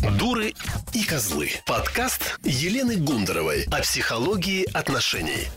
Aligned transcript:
Дуры 0.00 0.54
и 0.94 1.04
козлы. 1.04 1.50
Подкаст 1.66 2.38
Елены 2.42 2.96
Гундаровой 2.96 3.66
о 3.70 3.82
психологии 3.82 4.66
отношений. 4.72 5.48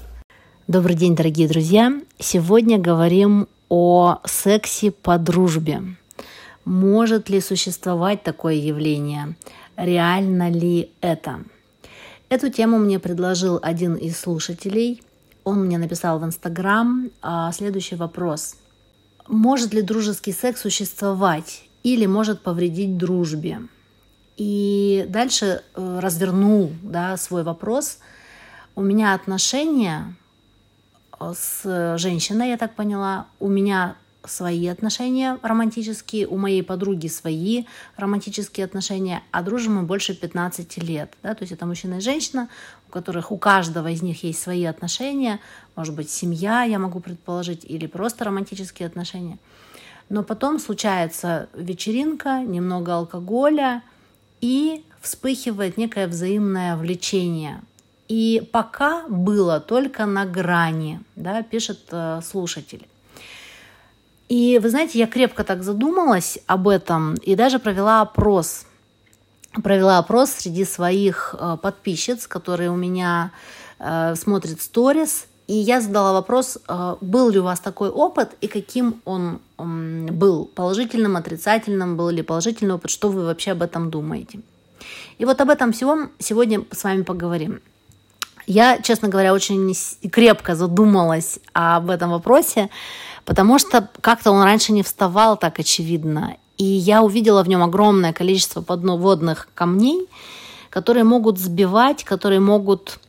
Добрый 0.67 0.97
день, 0.97 1.15
дорогие 1.15 1.47
друзья. 1.47 1.93
Сегодня 2.19 2.77
говорим 2.77 3.47
о 3.69 4.19
сексе 4.25 4.91
по 4.91 5.17
дружбе. 5.17 5.81
Может 6.65 7.29
ли 7.29 7.39
существовать 7.39 8.23
такое 8.23 8.55
явление? 8.55 9.35
Реально 9.77 10.49
ли 10.49 10.91
это? 10.99 11.39
Эту 12.27 12.51
тему 12.51 12.79
мне 12.79 12.99
предложил 12.99 13.59
один 13.61 13.95
из 13.95 14.19
слушателей. 14.19 15.01
Он 15.45 15.65
мне 15.65 15.77
написал 15.77 16.19
в 16.19 16.25
Инстаграм 16.25 17.09
а, 17.21 17.49
следующий 17.53 17.95
вопрос. 17.95 18.57
Может 19.25 19.73
ли 19.73 19.81
дружеский 19.81 20.33
секс 20.33 20.61
существовать 20.61 21.63
или 21.83 22.05
может 22.05 22.41
повредить 22.41 22.97
дружбе? 22.97 23.61
И 24.37 25.05
дальше 25.09 25.63
э, 25.75 25.99
развернул 25.99 26.71
да, 26.81 27.17
свой 27.17 27.43
вопрос. 27.43 27.99
У 28.75 28.81
меня 28.81 29.13
отношения 29.13 30.15
э, 31.19 31.33
с 31.35 31.97
женщиной, 31.97 32.49
я 32.49 32.57
так 32.57 32.75
поняла, 32.75 33.27
у 33.39 33.47
меня 33.47 33.95
свои 34.25 34.67
отношения 34.67 35.37
романтические, 35.41 36.27
у 36.27 36.37
моей 36.37 36.63
подруги 36.63 37.07
свои 37.07 37.65
романтические 37.97 38.65
отношения, 38.65 39.21
а 39.31 39.43
дружим 39.43 39.75
мы 39.75 39.83
больше 39.83 40.15
15 40.15 40.77
лет. 40.77 41.13
Да? 41.23 41.33
То 41.35 41.43
есть 41.43 41.51
это 41.51 41.65
мужчина 41.65 41.95
и 41.95 41.99
женщина, 41.99 42.49
у 42.87 42.91
которых 42.91 43.31
у 43.31 43.37
каждого 43.37 43.89
из 43.89 44.01
них 44.01 44.23
есть 44.23 44.41
свои 44.41 44.65
отношения, 44.65 45.39
может 45.75 45.95
быть, 45.95 46.09
семья, 46.09 46.63
я 46.63 46.79
могу 46.79 46.99
предположить, 46.99 47.65
или 47.65 47.85
просто 47.85 48.25
романтические 48.25 48.87
отношения. 48.87 49.37
Но 50.09 50.23
потом 50.23 50.59
случается 50.59 51.49
вечеринка, 51.53 52.41
немного 52.41 52.95
алкоголя, 52.95 53.81
и 54.43 54.83
вспыхивает 54.99 55.77
некое 55.77 56.05
взаимное 56.05 56.75
влечение. 56.75 57.61
И 58.09 58.45
пока 58.51 59.07
было 59.07 59.61
только 59.61 60.05
на 60.05 60.25
грани, 60.25 60.99
да, 61.15 61.43
пишет 61.43 61.79
э, 61.91 62.19
слушатель. 62.21 62.85
И 64.27 64.59
вы 64.61 64.69
знаете, 64.69 64.99
я 64.99 65.07
крепко 65.07 65.45
так 65.45 65.63
задумалась 65.63 66.39
об 66.45 66.67
этом 66.67 67.15
и 67.15 67.35
даже 67.35 67.57
провела 67.57 68.01
опрос. 68.01 68.65
Провела 69.63 69.97
опрос 69.97 70.31
среди 70.31 70.65
своих 70.65 71.33
э, 71.39 71.55
подписчиц, 71.61 72.27
которые 72.27 72.69
у 72.69 72.75
меня 72.75 73.31
э, 73.79 74.13
смотрят 74.15 74.61
сторис. 74.61 75.27
И 75.47 75.53
я 75.53 75.81
задала 75.81 76.13
вопрос, 76.13 76.57
э, 76.67 76.95
был 77.01 77.29
ли 77.29 77.39
у 77.39 77.43
вас 77.43 77.59
такой 77.59 77.89
опыт 77.89 78.31
и 78.41 78.47
каким 78.47 79.01
он 79.05 79.39
был, 79.57 80.45
положительным, 80.45 81.15
отрицательным, 81.15 81.97
был 81.97 82.09
ли 82.09 82.21
положительный 82.21 82.75
опыт, 82.75 82.91
что 82.91 83.09
вы 83.09 83.25
вообще 83.25 83.51
об 83.51 83.61
этом 83.61 83.89
думаете. 83.89 84.39
И 85.17 85.25
вот 85.25 85.41
об 85.41 85.49
этом 85.49 85.71
всем 85.71 86.11
сегодня 86.19 86.63
с 86.71 86.83
вами 86.83 87.03
поговорим. 87.03 87.61
Я, 88.45 88.81
честно 88.81 89.07
говоря, 89.07 89.33
очень 89.33 89.73
крепко 90.09 90.55
задумалась 90.55 91.39
об 91.53 91.89
этом 91.89 92.11
вопросе, 92.11 92.69
потому 93.25 93.57
что 93.59 93.89
как-то 94.01 94.31
он 94.31 94.43
раньше 94.43 94.73
не 94.73 94.83
вставал 94.83 95.37
так 95.37 95.59
очевидно. 95.59 96.35
И 96.57 96.65
я 96.65 97.01
увидела 97.03 97.43
в 97.43 97.47
нем 97.47 97.63
огромное 97.63 98.13
количество 98.13 98.61
подводных 98.61 99.47
камней, 99.55 100.07
которые 100.69 101.03
могут 101.03 101.39
сбивать, 101.39 102.03
которые 102.03 102.39
могут 102.39 102.99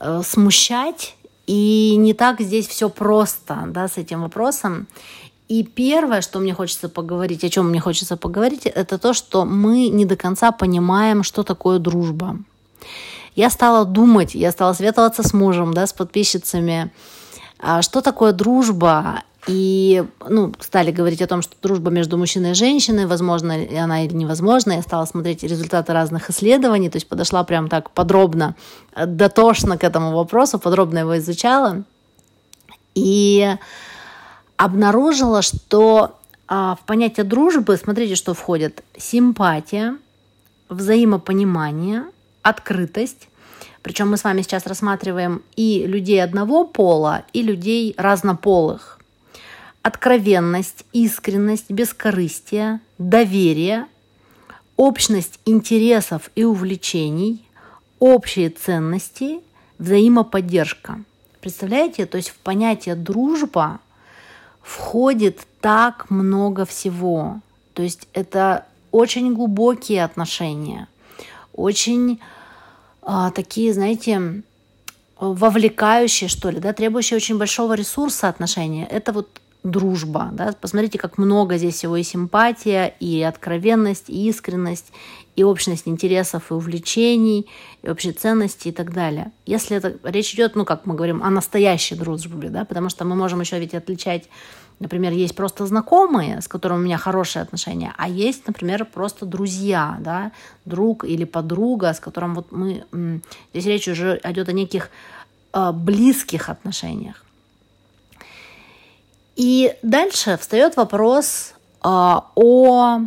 э, 0.00 0.22
смущать. 0.24 1.16
И 1.46 1.96
не 1.98 2.14
так 2.14 2.40
здесь 2.40 2.66
все 2.66 2.88
просто 2.88 3.64
да, 3.66 3.88
с 3.88 3.98
этим 3.98 4.22
вопросом. 4.22 4.86
И 5.48 5.62
первое, 5.62 6.22
что 6.22 6.38
мне 6.38 6.54
хочется 6.54 6.88
поговорить, 6.88 7.44
о 7.44 7.50
чем 7.50 7.68
мне 7.68 7.80
хочется 7.80 8.16
поговорить, 8.16 8.66
это 8.66 8.98
то, 8.98 9.12
что 9.12 9.44
мы 9.44 9.88
не 9.88 10.06
до 10.06 10.16
конца 10.16 10.52
понимаем, 10.52 11.22
что 11.22 11.42
такое 11.42 11.78
дружба. 11.78 12.38
Я 13.36 13.50
стала 13.50 13.84
думать, 13.84 14.34
я 14.34 14.52
стала 14.52 14.72
световаться 14.72 15.22
с 15.22 15.34
мужем, 15.34 15.74
да, 15.74 15.86
с 15.86 15.92
подписчицами, 15.92 16.90
что 17.82 18.00
такое 18.00 18.32
дружба, 18.32 19.22
и 19.46 20.04
ну, 20.26 20.52
стали 20.60 20.90
говорить 20.90 21.20
о 21.20 21.26
том, 21.26 21.42
что 21.42 21.54
дружба 21.62 21.90
между 21.90 22.16
мужчиной 22.16 22.52
и 22.52 22.54
женщиной, 22.54 23.06
возможно 23.06 23.54
она 23.78 24.04
или 24.04 24.14
невозможна. 24.14 24.72
Я 24.72 24.82
стала 24.82 25.04
смотреть 25.04 25.42
результаты 25.42 25.92
разных 25.92 26.30
исследований, 26.30 26.88
то 26.88 26.96
есть 26.96 27.08
подошла 27.08 27.44
прям 27.44 27.68
так 27.68 27.90
подробно, 27.90 28.56
дотошно 28.96 29.76
к 29.76 29.84
этому 29.84 30.12
вопросу, 30.12 30.58
подробно 30.58 31.00
его 31.00 31.18
изучала. 31.18 31.84
И 32.94 33.54
обнаружила, 34.56 35.42
что 35.42 36.16
а, 36.48 36.76
в 36.76 36.86
понятие 36.86 37.24
дружбы, 37.24 37.76
смотрите, 37.76 38.14
что 38.14 38.32
входит. 38.32 38.82
Симпатия, 38.96 39.96
взаимопонимание, 40.68 42.04
открытость, 42.42 43.28
причем 43.84 44.10
мы 44.10 44.16
с 44.16 44.24
вами 44.24 44.40
сейчас 44.40 44.66
рассматриваем 44.66 45.42
и 45.56 45.86
людей 45.86 46.24
одного 46.24 46.64
пола, 46.64 47.26
и 47.34 47.42
людей 47.42 47.94
разнополых. 47.98 48.98
Откровенность, 49.82 50.86
искренность, 50.94 51.70
бескорыстие, 51.70 52.80
доверие, 52.96 53.84
общность 54.76 55.38
интересов 55.44 56.30
и 56.34 56.44
увлечений, 56.44 57.46
общие 57.98 58.48
ценности, 58.48 59.40
взаимоподдержка. 59.78 61.00
Представляете, 61.42 62.06
то 62.06 62.16
есть 62.16 62.30
в 62.30 62.36
понятие 62.36 62.94
дружба 62.94 63.80
входит 64.62 65.46
так 65.60 66.08
много 66.08 66.64
всего. 66.64 67.42
То 67.74 67.82
есть 67.82 68.08
это 68.14 68.64
очень 68.92 69.34
глубокие 69.34 70.02
отношения, 70.02 70.88
очень 71.52 72.18
а, 73.04 73.30
такие, 73.30 73.72
знаете, 73.72 74.42
вовлекающие, 75.18 76.28
что 76.28 76.50
ли, 76.50 76.58
да, 76.58 76.72
требующие 76.72 77.16
очень 77.16 77.38
большого 77.38 77.74
ресурса 77.74 78.28
отношения. 78.28 78.86
Это 78.86 79.12
вот 79.12 79.40
дружба. 79.62 80.28
Да? 80.32 80.54
Посмотрите, 80.60 80.98
как 80.98 81.18
много 81.18 81.56
здесь 81.56 81.74
всего 81.74 81.96
и 81.96 82.02
симпатия, 82.02 82.94
и 83.00 83.22
откровенность, 83.22 84.10
и 84.10 84.28
искренность, 84.28 84.92
и 85.36 85.42
общность 85.42 85.88
интересов 85.88 86.50
и 86.50 86.54
увлечений, 86.54 87.46
и 87.82 87.88
общие 87.88 88.12
ценности 88.12 88.68
и 88.68 88.72
так 88.72 88.92
далее. 88.92 89.32
Если 89.46 89.76
это 89.76 89.96
речь 90.04 90.34
идет, 90.34 90.54
ну, 90.54 90.64
как 90.64 90.86
мы 90.86 90.94
говорим, 90.94 91.22
о 91.22 91.30
настоящей 91.30 91.96
дружбе, 91.96 92.50
да, 92.50 92.64
потому 92.64 92.88
что 92.90 93.04
мы 93.04 93.16
можем 93.16 93.40
еще 93.40 93.58
ведь 93.58 93.74
отличать 93.74 94.28
Например, 94.80 95.12
есть 95.12 95.34
просто 95.34 95.66
знакомые, 95.66 96.40
с 96.40 96.48
которыми 96.48 96.78
у 96.78 96.82
меня 96.82 96.98
хорошие 96.98 97.42
отношения, 97.42 97.94
а 97.96 98.08
есть, 98.08 98.46
например, 98.46 98.84
просто 98.84 99.24
друзья, 99.24 99.96
да, 100.00 100.32
друг 100.64 101.04
или 101.04 101.24
подруга, 101.24 101.92
с 101.92 102.00
которым 102.00 102.34
вот 102.34 102.52
мы... 102.52 102.84
Здесь 103.52 103.66
речь 103.66 103.88
уже 103.88 104.20
идет 104.24 104.48
о 104.48 104.52
неких 104.52 104.90
э, 105.52 105.72
близких 105.72 106.48
отношениях. 106.48 107.24
И 109.36 109.74
дальше 109.82 110.36
встает 110.40 110.76
вопрос 110.76 111.54
э, 111.82 111.88
о 111.88 113.00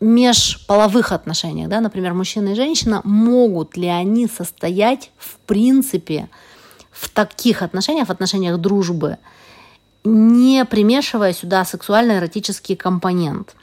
межполовых 0.00 1.12
отношениях, 1.12 1.68
да, 1.68 1.80
например, 1.80 2.12
мужчина 2.12 2.50
и 2.50 2.54
женщина, 2.54 3.00
могут 3.04 3.76
ли 3.76 3.88
они 3.88 4.26
состоять 4.26 5.10
в 5.16 5.38
принципе 5.46 6.28
в 6.90 7.08
таких 7.08 7.62
отношениях, 7.62 8.08
в 8.08 8.12
отношениях 8.12 8.58
дружбы, 8.58 9.18
не 10.06 10.64
примешивая 10.64 11.32
сюда 11.32 11.64
сексуально-эротический 11.64 12.76
компонент. 12.76 13.56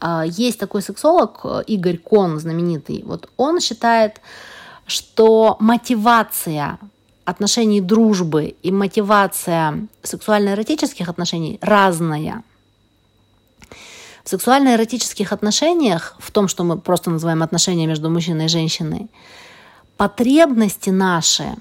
А, 0.00 0.24
есть 0.24 0.58
такой 0.58 0.82
сексолог 0.82 1.40
э, 1.44 1.62
Игорь 1.66 1.98
Кон, 1.98 2.38
знаменитый. 2.38 3.02
Вот 3.04 3.28
он 3.36 3.60
считает, 3.60 4.20
что 4.86 5.56
мотивация 5.60 6.78
отношений 7.24 7.80
дружбы 7.80 8.54
и 8.62 8.70
мотивация 8.70 9.88
сексуально-эротических 10.02 11.08
отношений 11.08 11.58
разная. 11.60 12.42
В 14.22 14.28
сексуально-эротических 14.28 15.32
отношениях, 15.32 16.16
в 16.18 16.30
том, 16.30 16.48
что 16.48 16.64
мы 16.64 16.78
просто 16.78 17.10
называем 17.10 17.42
отношения 17.42 17.86
между 17.86 18.10
мужчиной 18.10 18.46
и 18.46 18.48
женщиной, 18.48 19.08
потребности 19.96 20.90
наши 20.90 21.56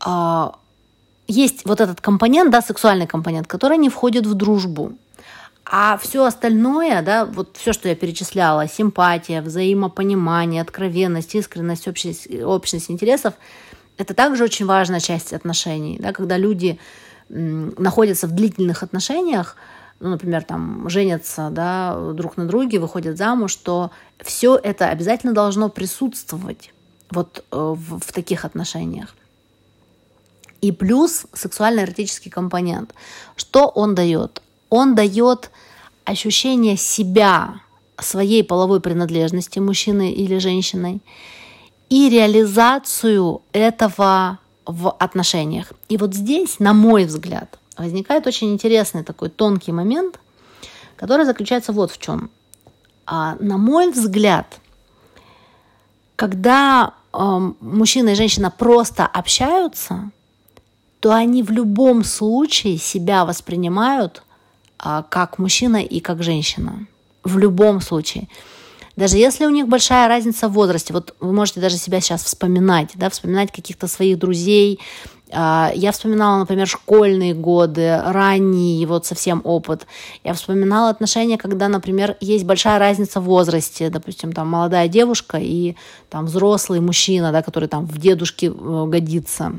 а, 0.00 0.54
есть 1.26 1.64
вот 1.64 1.80
этот 1.80 2.00
компонент, 2.00 2.50
да, 2.50 2.62
сексуальный 2.62 3.06
компонент, 3.06 3.46
который 3.46 3.78
не 3.78 3.88
входит 3.88 4.26
в 4.26 4.34
дружбу. 4.34 4.92
А 5.68 5.98
все 5.98 6.24
остальное, 6.24 7.02
да, 7.02 7.24
вот 7.24 7.56
все, 7.56 7.72
что 7.72 7.88
я 7.88 7.96
перечисляла, 7.96 8.68
симпатия, 8.68 9.42
взаимопонимание, 9.42 10.62
откровенность, 10.62 11.34
искренность, 11.34 11.88
общность, 11.88 12.28
общность 12.44 12.90
интересов, 12.90 13.34
это 13.98 14.14
также 14.14 14.44
очень 14.44 14.66
важная 14.66 15.00
часть 15.00 15.32
отношений. 15.32 15.98
Да, 16.00 16.12
когда 16.12 16.36
люди 16.36 16.78
находятся 17.28 18.28
в 18.28 18.32
длительных 18.32 18.84
отношениях, 18.84 19.56
ну, 19.98 20.10
например, 20.10 20.44
там 20.44 20.88
женятся 20.88 21.48
да, 21.50 22.12
друг 22.12 22.36
на 22.36 22.46
друге, 22.46 22.78
выходят 22.78 23.16
замуж, 23.16 23.50
что 23.50 23.90
все 24.20 24.56
это 24.56 24.88
обязательно 24.88 25.32
должно 25.32 25.68
присутствовать 25.68 26.72
вот 27.10 27.44
э, 27.50 27.56
в, 27.56 28.00
в 28.00 28.12
таких 28.12 28.44
отношениях. 28.44 29.14
И 30.66 30.72
плюс 30.72 31.26
сексуально-эротический 31.32 32.28
компонент. 32.28 32.92
Что 33.36 33.68
он 33.68 33.94
дает? 33.94 34.42
Он 34.68 34.96
дает 34.96 35.52
ощущение 36.04 36.76
себя 36.76 37.60
своей 38.00 38.42
половой 38.42 38.80
принадлежности 38.80 39.60
мужчины 39.60 40.10
или 40.10 40.38
женщиной 40.38 41.02
и 41.88 42.08
реализацию 42.08 43.42
этого 43.52 44.40
в 44.64 44.90
отношениях. 44.90 45.72
И 45.88 45.98
вот 45.98 46.14
здесь, 46.14 46.58
на 46.58 46.72
мой 46.72 47.04
взгляд, 47.04 47.60
возникает 47.78 48.26
очень 48.26 48.52
интересный 48.52 49.04
такой 49.04 49.28
тонкий 49.28 49.70
момент, 49.70 50.18
который 50.96 51.26
заключается 51.26 51.70
вот 51.70 51.92
в 51.92 51.98
чем. 51.98 52.28
А, 53.06 53.36
на 53.38 53.56
мой 53.56 53.92
взгляд, 53.92 54.58
когда 56.16 56.94
э, 57.12 57.18
мужчина 57.60 58.08
и 58.08 58.14
женщина 58.16 58.50
просто 58.50 59.06
общаются, 59.06 60.10
то 61.06 61.14
они 61.14 61.44
в 61.44 61.52
любом 61.52 62.02
случае 62.02 62.78
себя 62.78 63.24
воспринимают 63.24 64.24
э, 64.84 65.04
как 65.08 65.38
мужчина 65.38 65.76
и 65.76 66.00
как 66.00 66.24
женщина. 66.24 66.88
В 67.22 67.38
любом 67.38 67.80
случае. 67.80 68.26
Даже 68.96 69.16
если 69.16 69.46
у 69.46 69.50
них 69.50 69.68
большая 69.68 70.08
разница 70.08 70.48
в 70.48 70.54
возрасте, 70.54 70.92
вот 70.92 71.14
вы 71.20 71.32
можете 71.32 71.60
даже 71.60 71.76
себя 71.76 72.00
сейчас 72.00 72.24
вспоминать, 72.24 72.90
да, 72.96 73.08
вспоминать 73.08 73.52
каких-то 73.52 73.86
своих 73.86 74.18
друзей, 74.18 74.80
а, 75.30 75.70
я 75.76 75.92
вспоминала, 75.92 76.40
например, 76.40 76.66
школьные 76.66 77.34
годы, 77.34 78.02
ранний 78.04 78.84
вот 78.84 79.06
совсем 79.06 79.42
опыт. 79.44 79.86
Я 80.24 80.34
вспоминала 80.34 80.90
отношения, 80.90 81.38
когда, 81.38 81.68
например, 81.68 82.16
есть 82.20 82.44
большая 82.44 82.80
разница 82.80 83.20
в 83.20 83.26
возрасте. 83.26 83.90
Допустим, 83.90 84.32
там 84.32 84.48
молодая 84.48 84.88
девушка 84.88 85.38
и 85.40 85.76
там 86.10 86.26
взрослый 86.26 86.80
мужчина, 86.80 87.30
да, 87.30 87.42
который 87.42 87.68
там 87.68 87.86
в 87.86 87.96
дедушке 87.96 88.48
э, 88.48 88.84
годится. 88.88 89.52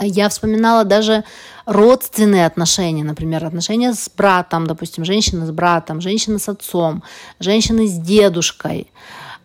Я 0.00 0.28
вспоминала 0.28 0.84
даже 0.84 1.24
родственные 1.66 2.46
отношения, 2.46 3.02
например, 3.02 3.44
отношения 3.44 3.92
с 3.92 4.08
братом, 4.08 4.66
допустим, 4.66 5.04
женщина 5.04 5.46
с 5.46 5.50
братом, 5.50 6.00
женщина 6.00 6.38
с 6.38 6.48
отцом, 6.48 7.02
женщина 7.40 7.86
с 7.86 7.98
дедушкой, 7.98 8.90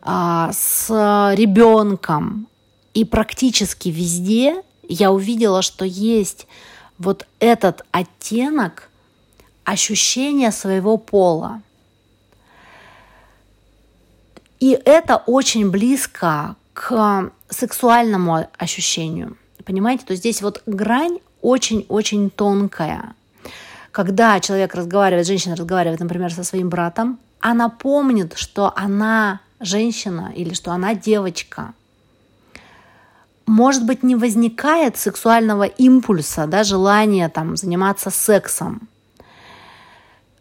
а, 0.02 0.52
с 0.54 0.90
ребенком. 1.36 2.48
И 2.94 3.04
практически 3.04 3.90
везде 3.90 4.62
я 4.88 5.12
увидела, 5.12 5.62
что 5.64 5.86
есть 5.86 6.48
вот 7.00 7.26
этот 7.40 7.84
оттенок 7.92 8.90
ощущения 9.64 10.52
своего 10.52 10.98
пола. 10.98 11.62
И 14.60 14.80
это 14.86 15.18
очень 15.18 15.72
близко 15.72 16.56
к 16.74 17.32
сексуальному 17.50 18.48
ощущению. 18.58 19.38
Понимаете, 19.66 20.06
то 20.06 20.16
здесь 20.16 20.42
вот 20.42 20.62
грань 20.66 21.20
очень-очень 21.42 22.30
тонкая. 22.30 23.16
Когда 23.92 24.40
человек 24.40 24.74
разговаривает, 24.76 25.28
женщина 25.28 25.56
разговаривает, 25.56 26.00
например, 26.00 26.34
со 26.34 26.44
своим 26.44 26.70
братом, 26.70 27.20
она 27.40 27.70
помнит, 27.70 28.34
что 28.38 28.74
она 28.76 29.42
женщина 29.60 30.32
или 30.36 30.54
что 30.54 30.72
она 30.72 30.96
девочка– 30.96 31.74
может 33.46 33.86
быть, 33.86 34.04
не 34.04 34.16
возникает 34.16 34.98
сексуального 34.98 35.64
импульса, 35.64 36.48
да, 36.48 36.64
желания 36.64 37.30
там, 37.30 37.58
заниматься 37.58 38.10
сексом, 38.10 38.88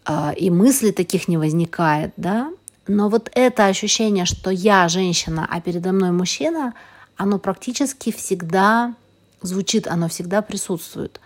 а, 0.04 0.32
и 0.36 0.50
мысли 0.50 0.90
таких 0.90 1.28
не 1.28 1.36
возникает, 1.36 2.12
да, 2.16 2.50
но 2.86 3.08
вот 3.08 3.30
это 3.34 3.66
ощущение, 3.66 4.24
что 4.24 4.50
я 4.50 4.88
женщина, 4.88 5.46
а 5.50 5.60
передо 5.60 5.92
мной 5.92 6.10
мужчина, 6.10 6.74
оно 7.16 7.38
практически 7.38 8.10
всегда 8.10 8.94
звучит, 9.42 9.86
оно 9.86 10.08
всегда 10.08 10.42
присутствует. 10.42 11.20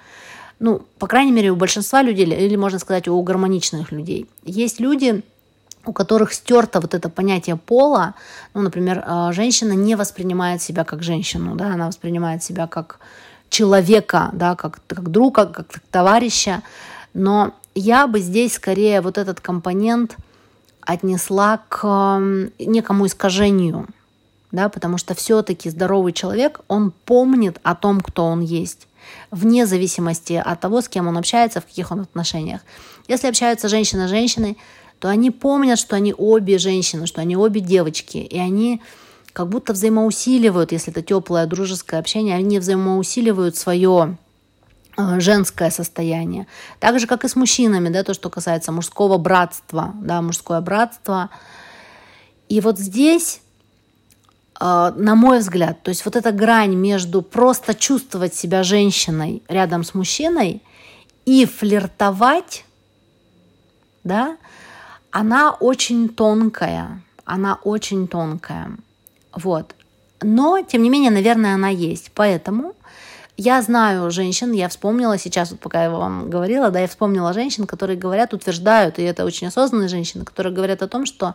Ну, 0.58 0.82
по 0.98 1.06
крайней 1.06 1.32
мере, 1.32 1.50
у 1.50 1.56
большинства 1.56 2.02
людей, 2.02 2.26
или 2.26 2.56
можно 2.56 2.78
сказать, 2.78 3.08
у 3.08 3.22
гармоничных 3.22 3.92
людей. 3.92 4.26
Есть 4.44 4.80
люди, 4.80 5.22
у 5.84 5.92
которых 5.92 6.32
стерто 6.32 6.80
вот 6.80 6.94
это 6.94 7.08
понятие 7.08 7.56
пола, 7.56 8.14
ну, 8.54 8.62
например, 8.62 9.04
э, 9.06 9.32
женщина 9.32 9.72
не 9.72 9.94
воспринимает 9.94 10.62
себя 10.62 10.84
как 10.84 11.02
женщину, 11.02 11.54
да, 11.54 11.74
она 11.74 11.86
воспринимает 11.86 12.42
себя 12.42 12.66
как 12.66 12.98
человека, 13.50 14.30
да, 14.32 14.56
как, 14.56 14.80
как 14.86 15.10
друга, 15.10 15.46
как, 15.46 15.68
как 15.68 15.82
товарища, 15.90 16.62
но 17.14 17.52
я 17.74 18.06
бы 18.06 18.20
здесь 18.20 18.54
скорее 18.54 19.00
вот 19.00 19.18
этот 19.18 19.40
компонент 19.40 20.16
отнесла 20.80 21.60
к 21.68 22.18
некому 22.58 23.06
искажению, 23.06 23.86
да, 24.56 24.68
потому 24.68 24.98
что 24.98 25.14
все-таки 25.14 25.70
здоровый 25.70 26.12
человек, 26.12 26.60
он 26.66 26.90
помнит 26.90 27.60
о 27.62 27.74
том, 27.74 28.00
кто 28.00 28.24
он 28.24 28.40
есть, 28.40 28.88
вне 29.30 29.66
зависимости 29.66 30.32
от 30.32 30.60
того, 30.60 30.80
с 30.80 30.88
кем 30.88 31.06
он 31.06 31.16
общается, 31.16 31.60
в 31.60 31.66
каких 31.66 31.92
он 31.92 32.00
отношениях. 32.00 32.62
Если 33.06 33.28
общаются 33.28 33.68
женщина 33.68 34.08
с 34.08 34.10
женщиной, 34.10 34.58
то 34.98 35.08
они 35.08 35.30
помнят, 35.30 35.78
что 35.78 35.94
они 35.94 36.14
обе 36.16 36.58
женщины, 36.58 37.06
что 37.06 37.20
они 37.20 37.36
обе 37.36 37.60
девочки, 37.60 38.16
и 38.16 38.38
они 38.38 38.82
как 39.32 39.48
будто 39.48 39.74
взаимоусиливают, 39.74 40.72
если 40.72 40.90
это 40.90 41.02
теплое 41.02 41.46
дружеское 41.46 41.98
общение, 41.98 42.34
они 42.34 42.58
взаимоусиливают 42.58 43.56
свое 43.56 44.16
э, 44.96 45.20
женское 45.20 45.70
состояние. 45.70 46.46
Так 46.80 46.98
же, 46.98 47.06
как 47.06 47.24
и 47.24 47.28
с 47.28 47.36
мужчинами, 47.36 47.90
да, 47.90 48.02
то, 48.02 48.14
что 48.14 48.30
касается 48.30 48.72
мужского 48.72 49.18
братства, 49.18 49.92
да, 50.00 50.22
мужское 50.22 50.62
братство. 50.62 51.28
И 52.48 52.62
вот 52.62 52.78
здесь, 52.78 53.42
на 54.60 55.14
мой 55.14 55.40
взгляд, 55.40 55.82
то 55.82 55.90
есть 55.90 56.04
вот 56.04 56.16
эта 56.16 56.32
грань 56.32 56.74
между 56.74 57.22
просто 57.22 57.74
чувствовать 57.74 58.34
себя 58.34 58.62
женщиной 58.62 59.42
рядом 59.48 59.84
с 59.84 59.94
мужчиной 59.94 60.62
и 61.26 61.44
флиртовать, 61.44 62.64
да, 64.04 64.36
она 65.10 65.50
очень 65.50 66.08
тонкая, 66.08 67.02
она 67.24 67.58
очень 67.64 68.08
тонкая. 68.08 68.70
Вот. 69.34 69.74
Но, 70.22 70.62
тем 70.62 70.82
не 70.82 70.90
менее, 70.90 71.10
наверное, 71.10 71.54
она 71.54 71.68
есть. 71.68 72.10
Поэтому 72.14 72.74
я 73.36 73.60
знаю 73.60 74.10
женщин, 74.10 74.52
я 74.52 74.68
вспомнила 74.68 75.18
сейчас, 75.18 75.50
вот 75.50 75.60
пока 75.60 75.84
я 75.84 75.90
вам 75.90 76.30
говорила, 76.30 76.70
да, 76.70 76.80
я 76.80 76.88
вспомнила 76.88 77.32
женщин, 77.34 77.66
которые 77.66 77.98
говорят, 77.98 78.32
утверждают, 78.32 78.98
и 78.98 79.02
это 79.02 79.24
очень 79.24 79.48
осознанные 79.48 79.88
женщины, 79.88 80.24
которые 80.24 80.54
говорят 80.54 80.82
о 80.82 80.88
том, 80.88 81.04
что 81.04 81.34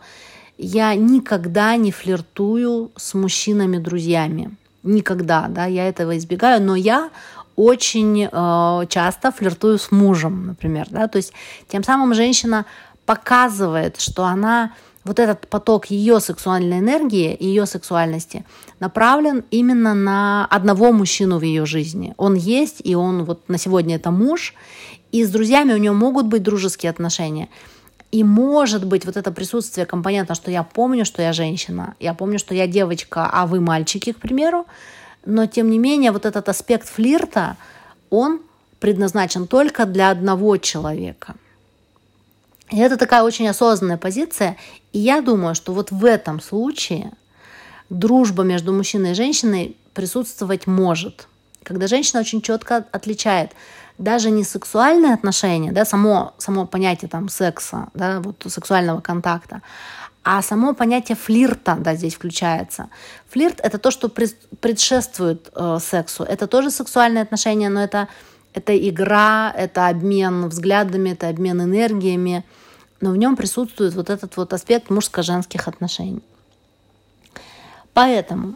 я 0.58 0.94
никогда 0.94 1.76
не 1.76 1.90
флиртую 1.90 2.90
с 2.96 3.14
мужчинами-друзьями. 3.14 4.56
Никогда, 4.82 5.46
да, 5.48 5.66
я 5.66 5.88
этого 5.88 6.16
избегаю, 6.16 6.62
но 6.62 6.74
я 6.74 7.10
очень 7.56 8.28
э, 8.30 8.86
часто 8.88 9.30
флиртую 9.30 9.78
с 9.78 9.90
мужем, 9.90 10.46
например, 10.46 10.86
да, 10.90 11.06
то 11.08 11.16
есть 11.16 11.32
тем 11.68 11.84
самым 11.84 12.14
женщина 12.14 12.64
показывает, 13.04 14.00
что 14.00 14.24
она 14.24 14.72
вот 15.04 15.18
этот 15.18 15.48
поток 15.48 15.86
ее 15.86 16.20
сексуальной 16.20 16.78
энергии, 16.78 17.36
ее 17.38 17.66
сексуальности 17.66 18.44
направлен 18.80 19.44
именно 19.50 19.94
на 19.94 20.46
одного 20.46 20.92
мужчину 20.92 21.38
в 21.38 21.42
ее 21.42 21.66
жизни. 21.66 22.14
Он 22.16 22.34
есть, 22.34 22.80
и 22.84 22.94
он 22.94 23.24
вот 23.24 23.48
на 23.48 23.58
сегодня 23.58 23.96
это 23.96 24.10
муж, 24.10 24.54
и 25.10 25.24
с 25.24 25.30
друзьями 25.30 25.72
у 25.72 25.76
нее 25.76 25.92
могут 25.92 26.26
быть 26.26 26.42
дружеские 26.42 26.90
отношения. 26.90 27.48
И 28.12 28.22
может 28.24 28.86
быть 28.86 29.04
вот 29.04 29.16
это 29.16 29.32
присутствие 29.32 29.86
компонента, 29.86 30.34
что 30.34 30.50
я 30.50 30.62
помню, 30.62 31.04
что 31.04 31.22
я 31.22 31.32
женщина, 31.32 31.94
я 31.98 32.14
помню, 32.14 32.38
что 32.38 32.54
я 32.54 32.66
девочка, 32.66 33.28
а 33.32 33.46
вы 33.46 33.60
мальчики, 33.60 34.12
к 34.12 34.18
примеру, 34.18 34.66
но 35.24 35.46
тем 35.46 35.70
не 35.70 35.78
менее 35.78 36.12
вот 36.12 36.26
этот 36.26 36.48
аспект 36.48 36.88
флирта, 36.88 37.56
он 38.10 38.40
предназначен 38.78 39.46
только 39.46 39.86
для 39.86 40.10
одного 40.10 40.56
человека– 40.58 41.34
и 42.72 42.78
это 42.78 42.96
такая 42.96 43.22
очень 43.22 43.46
осознанная 43.48 43.98
позиция. 43.98 44.56
И 44.92 44.98
я 44.98 45.20
думаю, 45.20 45.54
что 45.54 45.72
вот 45.72 45.90
в 45.90 46.04
этом 46.06 46.40
случае 46.40 47.12
дружба 47.90 48.44
между 48.44 48.72
мужчиной 48.72 49.10
и 49.10 49.14
женщиной 49.14 49.76
присутствовать 49.92 50.66
может. 50.66 51.28
Когда 51.62 51.86
женщина 51.86 52.20
очень 52.20 52.40
четко 52.40 52.86
отличает 52.90 53.52
даже 53.98 54.30
не 54.30 54.44
сексуальные 54.44 55.14
отношения, 55.14 55.72
да, 55.72 55.84
само, 55.84 56.34
само 56.38 56.66
понятие 56.66 57.08
там 57.08 57.28
секса, 57.28 57.88
да, 57.94 58.20
вот 58.20 58.44
сексуального 58.48 59.00
контакта, 59.00 59.62
а 60.24 60.42
само 60.42 60.74
понятие 60.74 61.16
флирта, 61.16 61.76
да, 61.78 61.94
здесь 61.94 62.14
включается. 62.14 62.88
Флирт– 63.30 63.60
это 63.62 63.78
то, 63.78 63.90
что 63.90 64.08
предшествует 64.08 65.50
э, 65.54 65.78
сексу. 65.80 66.22
Это 66.22 66.46
тоже 66.46 66.70
сексуальные 66.70 67.22
отношения, 67.22 67.68
но 67.68 67.82
это, 67.82 68.08
это 68.54 68.76
игра, 68.88 69.52
это 69.56 69.88
обмен 69.88 70.48
взглядами, 70.48 71.10
это 71.10 71.28
обмен 71.28 71.62
энергиями– 71.62 72.44
но 73.02 73.10
в 73.10 73.16
нем 73.16 73.36
присутствует 73.36 73.94
вот 73.94 74.08
этот 74.08 74.36
вот 74.36 74.52
аспект 74.52 74.88
мужско-женских 74.88 75.68
отношений. 75.68 76.22
Поэтому, 77.92 78.54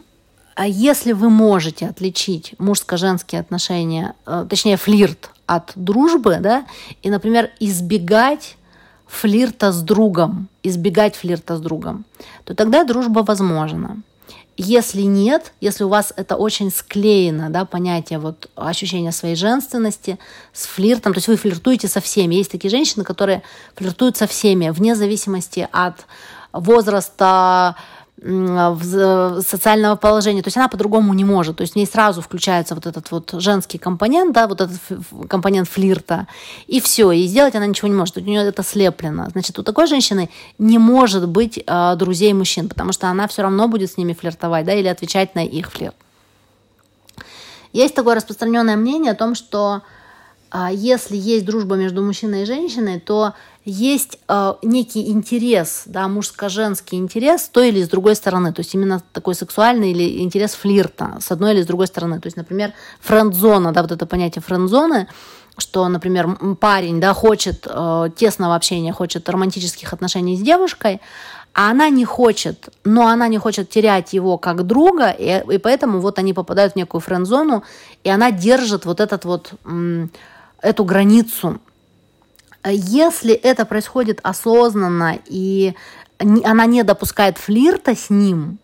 а 0.57 0.65
если 0.65 1.11
вы 1.11 1.29
можете 1.29 1.85
отличить 1.85 2.55
мужско-женские 2.57 3.41
отношения, 3.41 4.15
э, 4.25 4.47
точнее 4.49 4.77
флирт 4.77 5.29
от 5.45 5.71
дружбы, 5.75 6.39
да, 6.41 6.65
и, 7.03 7.11
например, 7.11 7.51
избегать 7.59 8.57
флирта 9.05 9.71
с 9.71 9.83
другом, 9.83 10.47
избегать 10.63 11.15
флирта 11.15 11.57
с 11.57 11.61
другом, 11.61 12.05
то 12.43 12.55
тогда 12.55 12.83
дружба 12.83 13.19
возможна. 13.19 14.01
Если 14.57 15.03
нет, 15.03 15.53
если 15.61 15.83
у 15.83 15.89
вас 15.89 16.11
это 16.15 16.35
очень 16.35 16.71
склеено, 16.71 17.51
да, 17.51 17.63
понятие 17.65 18.17
вот 18.17 18.49
ощущения 18.55 19.11
своей 19.11 19.35
женственности 19.35 20.17
с 20.53 20.65
флиртом, 20.65 21.13
то 21.13 21.19
есть 21.19 21.27
вы 21.27 21.35
флиртуете 21.35 21.87
со 21.87 22.01
всеми. 22.01 22.33
Есть 22.33 22.51
такие 22.51 22.71
женщины, 22.71 23.03
которые 23.03 23.43
флиртуют 23.75 24.17
со 24.17 24.25
всеми, 24.25 24.69
вне 24.69 24.95
зависимости 24.95 25.69
от 25.71 26.07
возраста, 26.51 27.75
социального 28.19 29.95
положения. 29.95 30.41
То 30.41 30.47
есть 30.47 30.57
она 30.57 30.67
по-другому 30.67 31.13
не 31.13 31.23
может. 31.23 31.57
То 31.57 31.61
есть 31.61 31.73
в 31.73 31.75
ней 31.75 31.85
сразу 31.85 32.21
включается 32.21 32.73
вот 32.73 32.87
этот 32.87 33.11
вот 33.11 33.33
женский 33.37 33.77
компонент, 33.77 34.33
да, 34.33 34.47
вот 34.47 34.61
этот 34.61 34.79
компонент 35.29 35.69
флирта, 35.69 36.27
и 36.65 36.81
все. 36.81 37.11
И 37.11 37.27
сделать 37.27 37.55
она 37.55 37.67
ничего 37.67 37.87
не 37.87 37.93
может. 37.93 38.17
У 38.17 38.21
нее 38.21 38.41
это 38.41 38.63
слеплено. 38.63 39.29
Значит, 39.29 39.59
у 39.59 39.63
такой 39.63 39.85
женщины 39.85 40.29
не 40.57 40.79
может 40.79 41.27
быть 41.29 41.63
э, 41.65 41.95
друзей 41.95 42.33
мужчин, 42.33 42.69
потому 42.69 42.91
что 42.91 43.07
она 43.07 43.27
все 43.27 43.43
равно 43.43 43.67
будет 43.67 43.91
с 43.91 43.97
ними 43.97 44.13
флиртовать, 44.13 44.65
да, 44.65 44.73
или 44.73 44.87
отвечать 44.87 45.35
на 45.35 45.45
их 45.45 45.71
флирт. 45.71 45.95
Есть 47.73 47.93
такое 47.93 48.15
распространенное 48.15 48.77
мнение 48.77 49.11
о 49.11 49.15
том, 49.15 49.35
что 49.35 49.83
если 50.71 51.15
есть 51.15 51.45
дружба 51.45 51.75
между 51.75 52.01
мужчиной 52.01 52.43
и 52.43 52.45
женщиной, 52.45 52.99
то 52.99 53.33
есть 53.65 54.17
э, 54.27 54.53
некий 54.61 55.09
интерес, 55.09 55.83
да, 55.85 56.07
мужско-женский 56.07 56.97
интерес 56.97 57.43
с 57.43 57.49
той 57.49 57.69
или 57.69 57.83
с 57.83 57.89
другой 57.89 58.15
стороны, 58.15 58.53
то 58.53 58.61
есть 58.61 58.73
именно 58.73 59.01
такой 59.11 59.35
сексуальный 59.35 59.91
или 59.91 60.21
интерес 60.21 60.53
флирта 60.53 61.17
с 61.19 61.31
одной 61.31 61.53
или 61.53 61.63
с 61.63 61.65
другой 61.65 61.87
стороны. 61.87 62.19
То 62.21 62.27
есть, 62.27 62.37
например, 62.37 62.73
френд-зона, 63.01 63.73
да, 63.73 63.81
вот 63.81 63.91
это 63.91 64.05
понятие 64.05 64.41
френд-зоны, 64.41 65.07
что, 65.57 65.87
например, 65.87 66.37
парень, 66.59 67.01
да, 67.01 67.13
хочет 67.13 67.67
э, 67.69 68.09
тесного 68.15 68.55
общения, 68.55 68.93
хочет 68.93 69.27
романтических 69.27 69.91
отношений 69.91 70.37
с 70.37 70.41
девушкой, 70.41 71.01
а 71.53 71.71
она 71.71 71.89
не 71.89 72.05
хочет, 72.05 72.69
но 72.83 73.07
она 73.07 73.27
не 73.27 73.39
хочет 73.39 73.69
терять 73.69 74.13
его 74.13 74.37
как 74.37 74.67
друга, 74.67 75.09
и, 75.09 75.43
и 75.51 75.57
поэтому 75.57 75.99
вот 75.99 76.19
они 76.19 76.33
попадают 76.33 76.73
в 76.73 76.75
некую 76.75 77.01
френд-зону, 77.01 77.63
и 78.03 78.09
она 78.09 78.31
держит 78.31 78.85
вот 78.85 78.99
этот 78.99 79.25
вот, 79.25 79.53
эту 80.61 80.83
границу 80.83 81.59
если 82.69 83.33
это 83.33 83.65
происходит 83.65 84.19
осознанно 84.23 85.19
и 85.25 85.73
она 86.19 86.65
не 86.65 86.83
допускает 86.83 87.37
флирта 87.37 87.95
с 87.95 88.09
ним, 88.09 88.57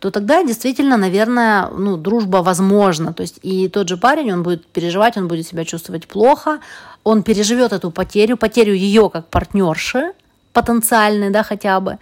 то 0.00 0.10
тогда 0.10 0.42
действительно, 0.42 0.96
наверное, 0.96 1.68
ну, 1.68 1.96
дружба 1.96 2.38
возможна. 2.38 3.12
То 3.12 3.22
есть 3.22 3.38
и 3.42 3.68
тот 3.68 3.88
же 3.88 3.96
парень, 3.96 4.32
он 4.32 4.42
будет 4.42 4.66
переживать, 4.66 5.16
он 5.16 5.28
будет 5.28 5.46
себя 5.46 5.64
чувствовать 5.64 6.08
плохо, 6.08 6.58
он 7.04 7.22
переживет 7.22 7.72
эту 7.72 7.92
потерю, 7.92 8.36
потерю 8.36 8.74
ее 8.74 9.10
как 9.10 9.28
партнерши, 9.28 10.12
потенциальной, 10.52 11.30
да, 11.30 11.44
хотя 11.44 11.78
бы. 11.78 11.98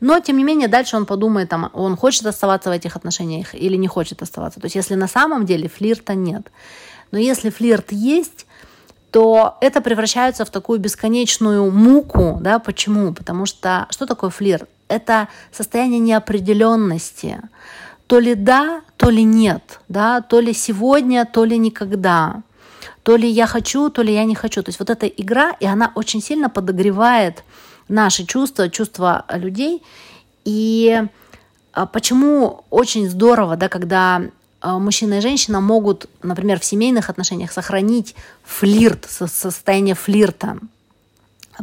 Но, 0.00 0.18
тем 0.20 0.38
не 0.38 0.44
менее, 0.44 0.66
дальше 0.66 0.96
он 0.96 1.04
подумает, 1.04 1.50
там, 1.50 1.70
он 1.74 1.96
хочет 1.96 2.24
оставаться 2.24 2.70
в 2.70 2.72
этих 2.72 2.96
отношениях 2.96 3.54
или 3.54 3.76
не 3.76 3.86
хочет 3.86 4.22
оставаться. 4.22 4.58
То 4.58 4.66
есть 4.66 4.76
если 4.76 4.94
на 4.94 5.06
самом 5.06 5.44
деле 5.44 5.68
флирта 5.68 6.14
нет. 6.14 6.50
Но 7.10 7.18
если 7.18 7.50
флирт 7.50 7.92
есть, 7.92 8.46
то 9.12 9.58
это 9.60 9.82
превращается 9.82 10.46
в 10.46 10.50
такую 10.50 10.80
бесконечную 10.80 11.70
муку. 11.70 12.38
Да? 12.40 12.58
Почему? 12.58 13.12
Потому 13.12 13.44
что 13.44 13.86
что 13.90 14.06
такое 14.06 14.30
флирт? 14.30 14.68
Это 14.88 15.28
состояние 15.52 16.00
неопределенности. 16.00 17.38
То 18.06 18.18
ли 18.18 18.34
да, 18.34 18.80
то 18.96 19.10
ли 19.10 19.22
нет. 19.22 19.80
Да? 19.88 20.22
То 20.22 20.40
ли 20.40 20.54
сегодня, 20.54 21.26
то 21.26 21.44
ли 21.44 21.58
никогда. 21.58 22.42
То 23.02 23.16
ли 23.16 23.28
я 23.28 23.46
хочу, 23.46 23.90
то 23.90 24.00
ли 24.00 24.14
я 24.14 24.24
не 24.24 24.34
хочу. 24.34 24.62
То 24.62 24.70
есть 24.70 24.78
вот 24.78 24.88
эта 24.88 25.06
игра, 25.06 25.52
и 25.60 25.66
она 25.66 25.92
очень 25.94 26.22
сильно 26.22 26.48
подогревает 26.48 27.44
наши 27.88 28.24
чувства, 28.24 28.70
чувства 28.70 29.26
людей. 29.28 29.82
И 30.46 31.02
а, 31.74 31.84
почему 31.84 32.64
очень 32.70 33.10
здорово, 33.10 33.56
да, 33.56 33.68
когда 33.68 34.22
мужчина 34.62 35.14
и 35.14 35.20
женщина 35.20 35.60
могут, 35.60 36.08
например, 36.22 36.60
в 36.60 36.64
семейных 36.64 37.10
отношениях 37.10 37.52
сохранить 37.52 38.14
флирт, 38.44 39.06
состояние 39.10 39.94
флирта, 39.94 40.58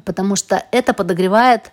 потому 0.06 0.36
что 0.36 0.64
это 0.72 0.94
подогревает, 0.94 1.72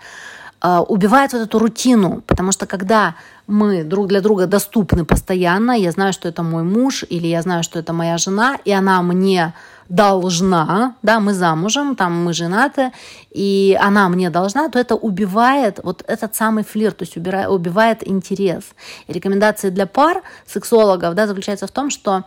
убивает 0.63 1.33
вот 1.33 1.43
эту 1.43 1.59
рутину, 1.59 2.23
потому 2.27 2.53
что 2.53 2.67
когда 2.67 3.15
мы 3.47 3.85
друг 3.85 4.09
для 4.09 4.21
друга 4.21 4.47
доступны 4.47 5.05
постоянно, 5.05 5.73
я 5.73 5.93
знаю, 5.93 6.13
что 6.13 6.29
это 6.29 6.43
мой 6.43 6.63
муж, 6.63 7.05
или 7.09 7.27
я 7.27 7.43
знаю, 7.43 7.63
что 7.63 7.79
это 7.79 7.93
моя 7.93 8.19
жена, 8.19 8.59
и 8.65 8.73
она 8.73 9.03
мне 9.03 9.55
должна, 9.89 10.97
да, 11.03 11.21
мы 11.21 11.33
замужем, 11.35 11.95
там 11.95 12.25
мы 12.25 12.33
женаты, 12.33 12.91
и 13.31 13.79
она 13.81 14.09
мне 14.09 14.31
должна, 14.31 14.69
то 14.69 14.79
это 14.79 14.97
убивает 14.97 15.81
вот 15.83 16.03
этот 16.09 16.35
самый 16.35 16.65
флирт, 16.65 16.97
то 16.97 17.05
есть 17.05 17.17
убирает, 17.17 17.49
убивает 17.49 18.07
интерес. 18.09 18.65
И 19.07 19.13
рекомендации 19.13 19.71
для 19.71 19.87
пар 19.87 20.23
сексологов, 20.47 21.15
да, 21.15 21.27
заключаются 21.27 21.67
в 21.67 21.71
том, 21.71 21.91
что 21.91 22.25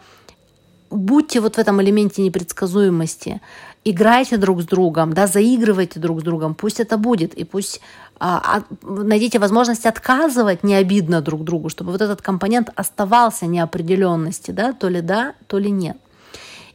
будьте 0.90 1.40
вот 1.42 1.56
в 1.56 1.60
этом 1.60 1.82
элементе 1.82 2.22
непредсказуемости, 2.22 3.42
играйте 3.86 4.38
друг 4.38 4.62
с 4.62 4.66
другом, 4.66 5.14
да, 5.14 5.28
заигрывайте 5.28 6.00
друг 6.00 6.22
с 6.22 6.24
другом, 6.24 6.54
пусть 6.56 6.80
это 6.80 6.98
будет, 6.98 7.34
и 7.34 7.44
пусть 7.44 7.82
а, 8.20 8.64
а, 8.84 8.94
найдите 9.04 9.40
возможность 9.40 9.86
отказывать 9.86 10.64
не 10.64 10.76
обидно 10.76 11.22
друг 11.22 11.44
другу, 11.44 11.70
чтобы 11.70 11.92
вот 11.92 12.02
этот 12.02 12.22
компонент 12.22 12.70
оставался 12.76 13.46
неопределенности, 13.46 14.52
да, 14.52 14.74
то 14.74 14.90
ли 14.90 15.02
да, 15.02 15.34
то 15.48 15.58
ли 15.58 15.72
нет. 15.72 15.98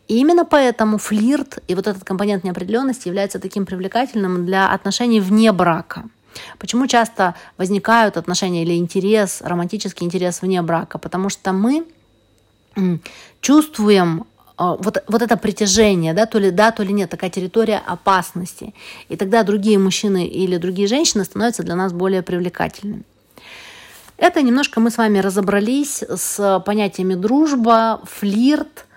И 0.09 0.19
именно 0.19 0.45
поэтому 0.45 0.99
флирт 0.99 1.59
и 1.67 1.75
вот 1.75 1.87
этот 1.87 2.05
компонент 2.05 2.45
неопределенности 2.45 3.09
является 3.09 3.39
таким 3.39 3.65
привлекательным 3.65 4.45
для 4.45 4.71
отношений 4.71 5.21
вне 5.21 5.53
брака. 5.53 6.05
Почему 6.59 6.87
часто 6.87 7.35
возникают 7.57 8.17
отношения 8.17 8.63
или 8.63 8.77
интерес, 8.77 9.41
романтический 9.43 10.05
интерес 10.05 10.43
вне 10.43 10.61
брака? 10.63 10.99
Потому 10.99 11.29
что 11.29 11.53
мы 11.53 11.87
чувствуем 13.41 14.27
вот, 14.57 15.03
вот 15.09 15.23
это 15.23 15.37
притяжение, 15.37 16.15
да, 16.15 16.27
то 16.27 16.39
ли 16.39 16.51
да, 16.51 16.71
то 16.71 16.83
ли 16.83 16.93
нет, 16.93 17.11
такая 17.11 17.31
территория 17.31 17.83
опасности. 17.85 18.75
И 19.09 19.17
тогда 19.17 19.43
другие 19.43 19.79
мужчины 19.79 20.27
или 20.27 20.57
другие 20.59 20.89
женщины 20.89 21.25
становятся 21.25 21.63
для 21.63 21.75
нас 21.75 21.93
более 21.93 22.23
привлекательными. 22.23 23.03
Это 24.17 24.43
немножко 24.43 24.81
мы 24.81 24.91
с 24.91 24.99
вами 24.99 25.19
разобрались 25.19 26.03
с 26.03 26.63
понятиями 26.65 27.15
дружба, 27.15 28.01
флирт– 28.05 28.87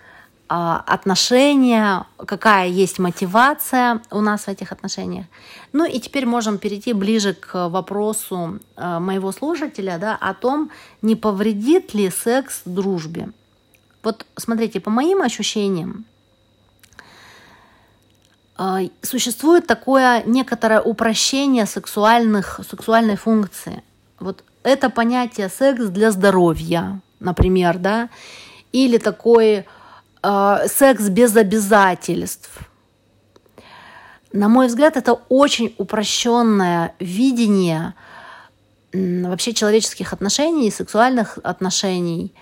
а, 0.50 0.82
отношения, 0.88 2.06
какая 2.18 2.70
есть 2.70 3.00
мотивация 3.00 4.02
у 4.12 4.22
нас 4.22 4.44
в 4.44 4.48
этих 4.48 4.72
отношениях. 4.72 5.26
Ну 5.74 5.84
и 5.84 6.00
теперь 6.00 6.26
можем 6.26 6.58
перейти 6.58 6.94
ближе 6.94 7.34
к 7.34 7.68
вопросу 7.68 8.60
э, 8.78 9.00
моего 9.00 9.34
слушателя 9.34 9.98
да, 9.98 10.16
о 10.16 10.34
том, 10.34 10.72
не 11.02 11.16
повредит 11.16 11.94
ли 11.94 12.10
секс 12.10 12.62
дружбе. 12.64 13.30
Вот 14.08 14.26
смотрите, 14.38 14.80
по 14.80 14.90
моим 14.90 15.22
ощущениям, 15.22 16.06
э, 18.58 18.88
существует 19.02 19.68
такое 19.68 20.24
некоторое 20.24 20.80
упрощение 20.80 21.66
сексуальных, 21.66 22.62
сексуальной 22.70 23.18
функции. 23.18 23.84
Вот 24.22 24.46
это 24.64 24.90
понятие 24.90 25.50
секс 25.50 25.88
для 25.88 26.12
здоровья, 26.12 27.02
например, 27.20 27.80
да, 27.80 28.08
или 28.72 28.98
такой 28.98 29.66
э, 30.24 30.68
секс 30.68 31.10
без 31.10 31.36
обязательств. 31.36 32.50
На 34.32 34.48
мой 34.48 34.68
взгляд, 34.68 34.96
это 34.96 35.20
очень 35.28 35.76
упрощенное 35.78 36.96
видение 37.00 37.94
вообще 38.94 39.54
человеческих 39.54 40.14
отношений, 40.14 40.72
сексуальных 40.72 41.40
отношений, 41.44 42.34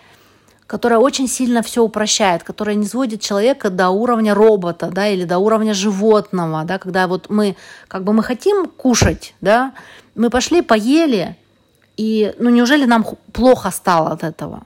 которое 0.67 0.97
очень 0.97 1.27
сильно 1.27 1.61
все 1.61 1.83
упрощает, 1.83 2.43
которое 2.43 2.75
не 2.75 2.87
сводит 2.87 3.21
человека 3.21 3.69
до 3.69 3.89
уровня 3.89 4.33
робота, 4.33 4.89
да, 4.91 5.07
или 5.07 5.23
до 5.23 5.37
уровня 5.37 5.73
животного, 5.73 6.63
да, 6.63 6.79
когда 6.79 7.07
вот 7.07 7.29
мы, 7.29 7.55
как 7.87 8.03
бы 8.03 8.13
мы 8.13 8.23
хотим 8.23 8.67
кушать, 8.67 9.35
да, 9.41 9.73
мы 10.15 10.29
пошли, 10.29 10.61
поели, 10.61 11.37
и, 11.97 12.33
ну, 12.39 12.49
неужели 12.49 12.85
нам 12.85 13.05
плохо 13.31 13.71
стало 13.71 14.09
от 14.11 14.23
этого? 14.23 14.63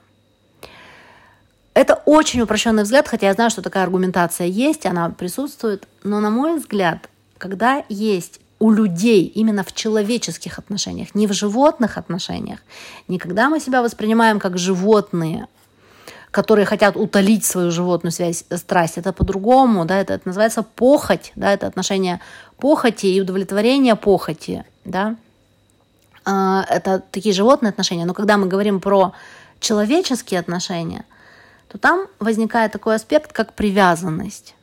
Это 1.74 2.02
очень 2.04 2.40
упрощенный 2.40 2.82
взгляд, 2.82 3.06
хотя 3.06 3.28
я 3.28 3.34
знаю, 3.34 3.50
что 3.50 3.62
такая 3.62 3.84
аргументация 3.84 4.46
есть, 4.46 4.86
она 4.86 5.10
присутствует. 5.10 5.86
Но 6.02 6.20
на 6.20 6.30
мой 6.30 6.58
взгляд, 6.58 7.08
когда 7.38 7.84
есть 7.88 8.40
у 8.58 8.70
людей 8.70 9.24
именно 9.24 9.62
в 9.62 9.72
человеческих 9.72 10.58
отношениях, 10.58 11.14
не 11.14 11.26
в 11.26 11.32
животных 11.32 11.96
отношениях, 11.96 12.58
не 13.08 13.18
когда 13.18 13.48
мы 13.48 13.60
себя 13.60 13.82
воспринимаем 13.82 14.40
как 14.40 14.58
животные, 14.58 15.46
которые 16.30 16.64
хотят 16.64 16.96
утолить 16.96 17.44
свою 17.44 17.70
животную 17.70 18.12
связь, 18.12 18.44
страсть, 18.56 18.98
это 18.98 19.12
по-другому, 19.12 19.84
да, 19.84 20.00
это, 20.00 20.14
это 20.14 20.28
называется 20.28 20.62
похоть, 20.62 21.32
да, 21.36 21.52
это 21.52 21.66
отношение 21.66 22.20
похоти 22.56 23.06
и 23.06 23.20
удовлетворения 23.20 23.96
похоти, 23.96 24.64
да, 24.84 25.16
а, 26.24 26.64
это 26.68 27.02
такие 27.10 27.34
животные 27.34 27.70
отношения, 27.70 28.04
но 28.04 28.14
когда 28.14 28.36
мы 28.36 28.46
говорим 28.46 28.80
про 28.80 29.12
человеческие 29.60 30.40
отношения– 30.40 31.04
то 31.70 31.78
там 31.78 32.08
возникает 32.18 32.72
такой 32.72 32.96
аспект, 32.96 33.32
как 33.32 33.54
привязанность. 33.54 34.56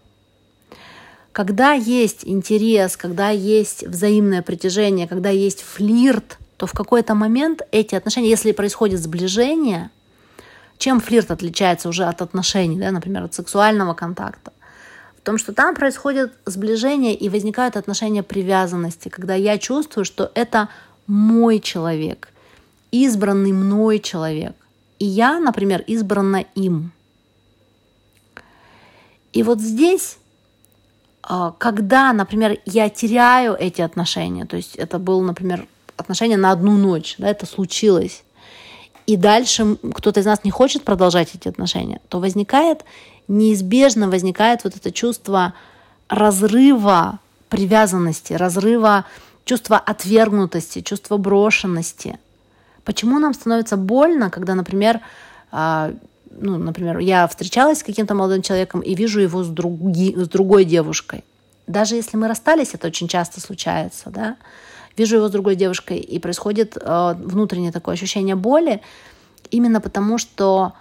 Когда 1.31 1.71
есть 1.71 2.25
интерес, 2.25 2.97
когда 2.97 3.29
есть 3.29 3.87
взаимное 3.87 4.41
притяжение, 4.41 5.07
когда 5.07 5.29
есть 5.29 5.61
флирт, 5.61 6.37
то 6.57 6.67
в 6.67 6.73
какой-то 6.73 7.15
момент 7.15 7.61
эти 7.71 7.95
отношения, 7.95 8.29
если 8.29 8.51
происходит 8.51 8.99
сближение, 8.99 9.89
чем 10.77 10.99
флирт 10.99 11.31
отличается 11.31 11.89
уже 11.89 12.05
от 12.05 12.21
отношений, 12.21 12.77
да, 12.77 12.91
например, 12.91 13.23
от 13.23 13.33
сексуального 13.33 13.93
контакта? 13.93 14.51
В 15.17 15.21
том, 15.21 15.37
что 15.37 15.53
там 15.53 15.75
происходит 15.75 16.33
сближение 16.45 17.15
и 17.15 17.29
возникают 17.29 17.75
отношения 17.75 18.23
привязанности, 18.23 19.09
когда 19.09 19.35
я 19.35 19.57
чувствую, 19.57 20.05
что 20.05 20.31
это 20.35 20.69
мой 21.07 21.59
человек, 21.59 22.29
избранный 22.91 23.51
мной 23.51 23.99
человек. 23.99 24.55
И 24.99 25.05
я, 25.05 25.39
например, 25.39 25.83
избрана 25.87 26.45
им. 26.55 26.91
И 29.33 29.43
вот 29.43 29.59
здесь, 29.59 30.17
а, 31.21 31.51
когда, 31.51 32.13
например, 32.13 32.59
я 32.65 32.89
теряю 32.89 33.55
эти 33.55 33.81
отношения, 33.81 34.45
то 34.45 34.57
есть 34.57 34.75
это 34.75 34.97
был, 34.97 35.21
например, 35.21 35.67
отношения 35.97 36.37
на 36.37 36.51
одну 36.51 36.77
ночь, 36.77 37.15
да, 37.17 37.27
это 37.27 37.45
случилось, 37.45 38.23
и 39.07 39.15
дальше 39.15 39.77
кто-то 39.95 40.19
из 40.19 40.25
нас 40.25 40.43
не 40.43 40.51
хочет 40.51 40.83
продолжать 40.83 41.33
эти 41.33 41.47
отношения, 41.47 42.01
то 42.09 42.19
возникает, 42.19 42.83
неизбежно 43.27 44.09
возникает 44.09 44.65
вот 44.65 44.75
это 44.75 44.91
чувство 44.91 45.53
разрыва 46.09 47.19
привязанности, 47.49 48.33
разрыва 48.33 49.05
чувства 49.45 49.77
отвергнутости, 49.77 50.81
чувства 50.81 51.17
брошенности. 51.17 52.19
Почему 52.83 53.19
нам 53.19 53.33
становится 53.33 53.77
больно, 53.77 54.29
когда, 54.29 54.55
например, 54.55 54.99
а, 55.51 55.93
ну, 56.29 56.57
например, 56.57 56.99
я 56.99 57.27
встречалась 57.27 57.79
с 57.79 57.83
каким-то 57.83 58.13
молодым 58.13 58.41
человеком 58.41 58.81
и 58.81 58.93
вижу 58.93 59.21
его 59.21 59.43
с, 59.43 59.47
други, 59.47 60.13
с 60.15 60.27
другой 60.27 60.65
девушкой. 60.65 61.23
Даже 61.65 61.95
если 61.95 62.17
мы 62.17 62.27
расстались, 62.27 62.73
это 62.73 62.87
очень 62.87 63.07
часто 63.07 63.39
случается, 63.39 64.09
да, 64.09 64.35
вижу 64.97 65.17
его 65.17 65.27
с 65.27 65.31
другой 65.31 65.55
девушкой, 65.55 65.99
и 65.99 66.19
происходит 66.19 66.77
э, 66.77 67.13
внутреннее 67.17 67.71
такое 67.71 67.93
ощущение 67.93 68.35
боли, 68.35 68.81
именно 69.51 69.79
потому 69.79 70.17
что 70.17 70.73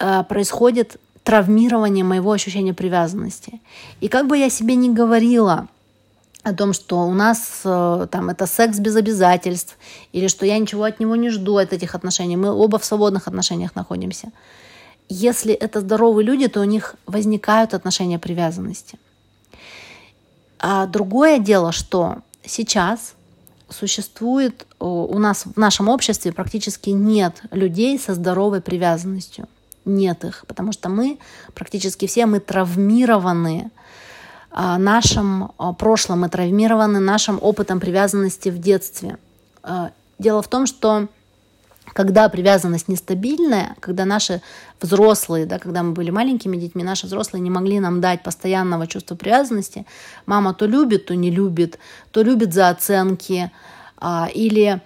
э, 0.00 0.22
происходит 0.28 1.00
травмирование 1.24 2.04
моего 2.04 2.32
ощущения 2.32 2.74
привязанности. 2.74 3.60
И 4.00 4.08
как 4.08 4.26
бы 4.26 4.38
я 4.38 4.50
себе 4.50 4.76
не 4.76 4.90
говорила 4.90 5.68
о 6.42 6.54
том, 6.54 6.72
что 6.72 7.00
у 7.00 7.12
нас 7.12 7.60
э, 7.64 8.06
там 8.10 8.30
это 8.30 8.46
секс 8.46 8.78
без 8.78 8.96
обязательств, 8.96 9.76
или 10.12 10.28
что 10.28 10.46
я 10.46 10.58
ничего 10.58 10.84
от 10.84 11.00
него 11.00 11.16
не 11.16 11.30
жду 11.30 11.56
от 11.56 11.72
этих 11.72 11.94
отношений, 11.94 12.36
мы 12.36 12.50
оба 12.50 12.78
в 12.78 12.84
свободных 12.84 13.28
отношениях 13.28 13.74
находимся. 13.74 14.30
Если 15.08 15.52
это 15.52 15.80
здоровые 15.80 16.24
люди, 16.24 16.48
то 16.48 16.60
у 16.60 16.64
них 16.64 16.94
возникают 17.06 17.74
отношения 17.74 18.18
привязанности. 18.18 18.98
А 20.58 20.86
другое 20.86 21.38
дело, 21.38 21.72
что 21.72 22.18
сейчас 22.44 23.14
существует 23.70 24.66
у 24.78 25.18
нас 25.18 25.44
в 25.44 25.56
нашем 25.56 25.88
обществе 25.88 26.32
практически 26.32 26.90
нет 26.90 27.42
людей 27.50 27.98
со 27.98 28.14
здоровой 28.14 28.60
привязанностью. 28.60 29.46
Нет 29.84 30.24
их, 30.24 30.44
потому 30.46 30.72
что 30.72 30.88
мы 30.88 31.18
практически 31.54 32.06
все 32.06 32.26
мы 32.26 32.40
травмированы 32.40 33.70
а, 34.50 34.78
нашим 34.78 35.52
а, 35.58 35.72
прошлым, 35.72 36.20
мы 36.20 36.28
травмированы 36.28 37.00
нашим 37.00 37.38
опытом 37.40 37.80
привязанности 37.80 38.48
в 38.50 38.58
детстве. 38.58 39.18
А, 39.62 39.90
дело 40.18 40.42
в 40.42 40.48
том, 40.48 40.66
что 40.66 41.08
когда 41.98 42.28
привязанность 42.28 42.86
нестабильная, 42.86 43.74
когда 43.80 44.04
наши 44.04 44.40
взрослые, 44.80 45.46
да, 45.46 45.58
когда 45.58 45.82
мы 45.82 45.94
были 45.94 46.10
маленькими 46.10 46.56
детьми, 46.56 46.84
наши 46.84 47.06
взрослые 47.06 47.42
не 47.42 47.50
могли 47.50 47.80
нам 47.80 48.00
дать 48.00 48.22
постоянного 48.22 48.86
чувства 48.86 49.16
привязанности, 49.16 49.84
мама 50.24 50.54
то 50.54 50.66
любит, 50.66 51.06
то 51.06 51.16
не 51.16 51.32
любит, 51.32 51.80
то 52.12 52.22
любит 52.22 52.54
за 52.54 52.68
оценки, 52.68 53.50
а, 53.96 54.28
или 54.32 54.80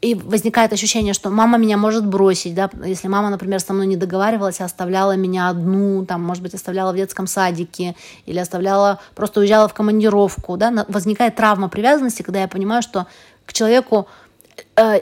и 0.00 0.16
возникает 0.16 0.72
ощущение, 0.72 1.14
что 1.14 1.30
мама 1.30 1.56
меня 1.56 1.76
может 1.76 2.04
бросить, 2.04 2.56
да, 2.56 2.68
если 2.84 3.06
мама, 3.06 3.30
например, 3.30 3.60
со 3.60 3.72
мной 3.72 3.86
не 3.86 3.96
договаривалась, 3.96 4.60
оставляла 4.60 5.16
меня 5.16 5.48
одну, 5.48 6.04
там, 6.04 6.20
может 6.20 6.42
быть, 6.42 6.54
оставляла 6.54 6.92
в 6.92 6.96
детском 6.96 7.28
садике 7.28 7.94
или 8.26 8.40
оставляла, 8.40 8.98
просто 9.14 9.38
уезжала 9.38 9.68
в 9.68 9.72
командировку, 9.72 10.56
да, 10.56 10.84
возникает 10.88 11.36
травма 11.36 11.68
привязанности, 11.68 12.22
когда 12.22 12.40
я 12.40 12.48
понимаю, 12.48 12.82
что 12.82 13.06
к 13.46 13.52
человеку 13.52 14.08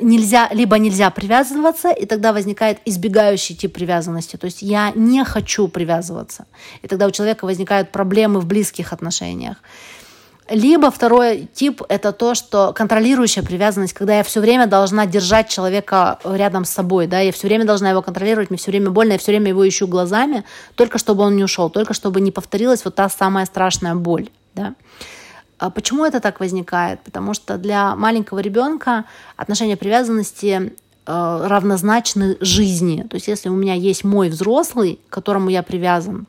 нельзя, 0.00 0.48
либо 0.52 0.78
нельзя 0.78 1.10
привязываться, 1.10 1.90
и 1.90 2.06
тогда 2.06 2.32
возникает 2.32 2.78
избегающий 2.84 3.54
тип 3.54 3.74
привязанности. 3.74 4.36
То 4.36 4.46
есть 4.46 4.62
я 4.62 4.92
не 4.94 5.24
хочу 5.24 5.68
привязываться. 5.68 6.46
И 6.82 6.88
тогда 6.88 7.06
у 7.06 7.10
человека 7.10 7.44
возникают 7.44 7.92
проблемы 7.92 8.40
в 8.40 8.46
близких 8.46 8.92
отношениях. 8.92 9.56
Либо 10.50 10.90
второй 10.90 11.48
тип– 11.54 11.82
это 11.88 12.12
то, 12.12 12.34
что 12.34 12.72
контролирующая 12.74 13.42
привязанность, 13.42 13.94
когда 13.94 14.16
я 14.16 14.22
все 14.22 14.40
время 14.40 14.66
должна 14.66 15.06
держать 15.06 15.48
человека 15.48 16.18
рядом 16.24 16.64
с 16.64 16.70
собой, 16.70 17.06
да, 17.06 17.20
я 17.20 17.32
все 17.32 17.46
время 17.46 17.64
должна 17.64 17.90
его 17.90 18.02
контролировать, 18.02 18.50
мне 18.50 18.58
все 18.58 18.70
время 18.70 18.90
больно, 18.90 19.12
я 19.12 19.18
все 19.18 19.32
время 19.32 19.48
его 19.48 19.66
ищу 19.66 19.86
глазами, 19.86 20.44
только 20.74 20.98
чтобы 20.98 21.22
он 21.22 21.36
не 21.36 21.44
ушел, 21.44 21.70
только 21.70 21.94
чтобы 21.94 22.20
не 22.20 22.32
повторилась 22.32 22.84
вот 22.84 22.96
та 22.96 23.08
самая 23.08 23.46
страшная 23.46 23.94
боль, 23.94 24.28
да. 24.54 24.74
А 25.62 25.70
почему 25.70 26.04
это 26.04 26.18
так 26.18 26.40
возникает? 26.40 27.00
Потому 27.02 27.34
что 27.34 27.56
для 27.56 27.94
маленького 27.94 28.40
ребенка 28.40 29.04
отношения 29.36 29.76
привязанности 29.76 30.72
э, 31.06 31.46
равнозначны 31.46 32.36
жизни. 32.40 33.06
То 33.08 33.14
есть 33.14 33.28
если 33.28 33.48
у 33.48 33.54
меня 33.54 33.74
есть 33.74 34.02
мой 34.02 34.28
взрослый, 34.28 34.98
к 35.08 35.12
которому 35.12 35.50
я 35.50 35.62
привязан, 35.62 36.26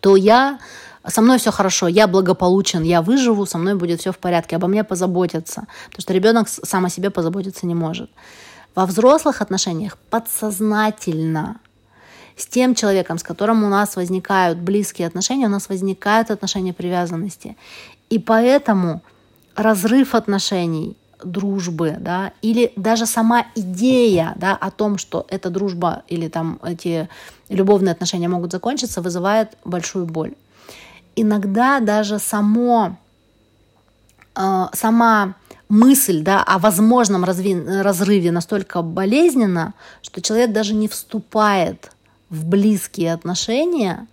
то 0.00 0.16
я 0.16 0.58
со 1.06 1.22
мной 1.22 1.38
все 1.38 1.52
хорошо, 1.52 1.86
я 1.86 2.08
благополучен, 2.08 2.82
я 2.82 3.02
выживу, 3.02 3.46
со 3.46 3.56
мной 3.56 3.76
будет 3.76 4.00
все 4.00 4.10
в 4.10 4.18
порядке, 4.18 4.56
обо 4.56 4.66
мне 4.66 4.82
позаботятся. 4.82 5.68
Потому 5.86 6.02
что 6.02 6.12
ребенок 6.12 6.48
сам 6.48 6.84
о 6.84 6.90
себе 6.90 7.10
позаботиться 7.10 7.66
не 7.66 7.76
может. 7.76 8.10
Во 8.74 8.84
взрослых 8.84 9.42
отношениях 9.42 9.96
подсознательно 10.10 11.60
с 12.36 12.46
тем 12.46 12.74
человеком, 12.74 13.18
с 13.18 13.22
которым 13.22 13.62
у 13.62 13.68
нас 13.68 13.94
возникают 13.94 14.58
близкие 14.58 15.06
отношения, 15.06 15.46
у 15.46 15.50
нас 15.50 15.68
возникают 15.68 16.32
отношения 16.32 16.72
привязанности. 16.72 17.56
И 18.10 18.18
поэтому 18.18 19.02
разрыв 19.56 20.14
отношений, 20.14 20.96
дружбы, 21.24 21.96
да, 22.00 22.32
или 22.42 22.72
даже 22.76 23.06
сама 23.06 23.46
идея, 23.54 24.32
да, 24.36 24.56
о 24.56 24.70
том, 24.70 24.98
что 24.98 25.26
эта 25.28 25.50
дружба 25.50 26.02
или 26.08 26.28
там 26.28 26.58
эти 26.62 27.08
любовные 27.48 27.92
отношения 27.92 28.28
могут 28.28 28.52
закончиться, 28.52 29.02
вызывает 29.02 29.56
большую 29.64 30.06
боль. 30.06 30.34
Иногда 31.16 31.80
даже 31.80 32.18
само, 32.18 32.96
э, 34.34 34.66
сама 34.72 35.34
мысль 35.68 36.22
да, 36.22 36.42
о 36.42 36.58
возможном 36.58 37.24
разви- 37.24 37.82
разрыве 37.82 38.32
настолько 38.32 38.82
болезненна, 38.82 39.74
что 40.02 40.20
человек 40.20 40.52
даже 40.52 40.74
не 40.74 40.88
вступает 40.88 41.92
в 42.28 42.46
близкие 42.46 43.12
отношения, 43.12 44.06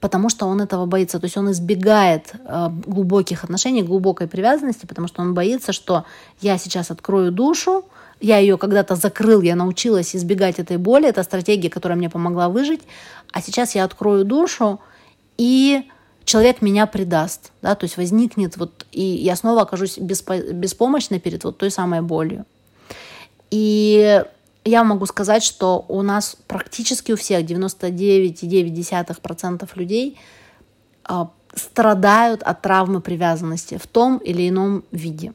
потому 0.00 0.28
что 0.28 0.46
он 0.46 0.60
этого 0.60 0.86
боится. 0.86 1.18
То 1.18 1.24
есть 1.24 1.36
он 1.36 1.50
избегает 1.50 2.32
э, 2.34 2.68
глубоких 2.86 3.44
отношений, 3.44 3.82
глубокой 3.82 4.26
привязанности, 4.26 4.86
потому 4.86 5.08
что 5.08 5.22
он 5.22 5.34
боится, 5.34 5.72
что 5.72 6.04
я 6.40 6.58
сейчас 6.58 6.90
открою 6.90 7.32
душу, 7.32 7.84
я 8.20 8.38
ее 8.38 8.56
когда-то 8.58 8.96
закрыл, 8.96 9.42
я 9.42 9.56
научилась 9.56 10.14
избегать 10.14 10.58
этой 10.58 10.76
боли, 10.76 11.08
это 11.08 11.22
стратегия, 11.22 11.70
которая 11.70 11.98
мне 11.98 12.10
помогла 12.10 12.48
выжить, 12.48 12.82
а 13.32 13.42
сейчас 13.42 13.74
я 13.74 13.84
открою 13.84 14.24
душу 14.24 14.80
и 15.36 15.88
человек 16.24 16.62
меня 16.62 16.86
предаст, 16.86 17.52
да, 17.62 17.74
то 17.74 17.84
есть 17.84 17.96
возникнет 17.96 18.56
вот, 18.56 18.86
и 18.92 19.02
я 19.02 19.36
снова 19.36 19.62
окажусь 19.62 19.98
беспо- 19.98 20.52
беспомощной 20.52 21.20
перед 21.20 21.44
вот 21.44 21.58
той 21.58 21.70
самой 21.70 22.00
болью. 22.00 22.46
И 23.50 24.24
я 24.64 24.84
могу 24.84 25.06
сказать, 25.06 25.42
что 25.44 25.84
у 25.88 26.02
нас 26.02 26.36
практически 26.46 27.12
у 27.12 27.16
всех 27.16 27.44
99,9% 27.44 29.68
людей 29.74 30.18
а, 31.04 31.30
страдают 31.54 32.42
от 32.42 32.60
травмы 32.62 33.00
привязанности 33.00 33.76
в 33.76 33.86
том 33.86 34.18
или 34.18 34.48
ином 34.48 34.82
виде. 34.90 35.32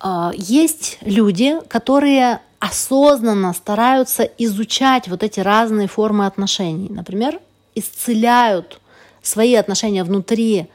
А, 0.00 0.32
есть 0.34 0.98
люди, 1.02 1.58
которые 1.68 2.40
осознанно 2.58 3.54
стараются 3.54 4.22
изучать 4.22 5.08
вот 5.08 5.22
эти 5.22 5.40
разные 5.40 5.88
формы 5.88 6.26
отношений. 6.26 6.88
Например, 6.90 7.40
исцеляют 7.74 8.78
свои 9.22 9.54
отношения 9.54 10.04
внутри 10.04 10.68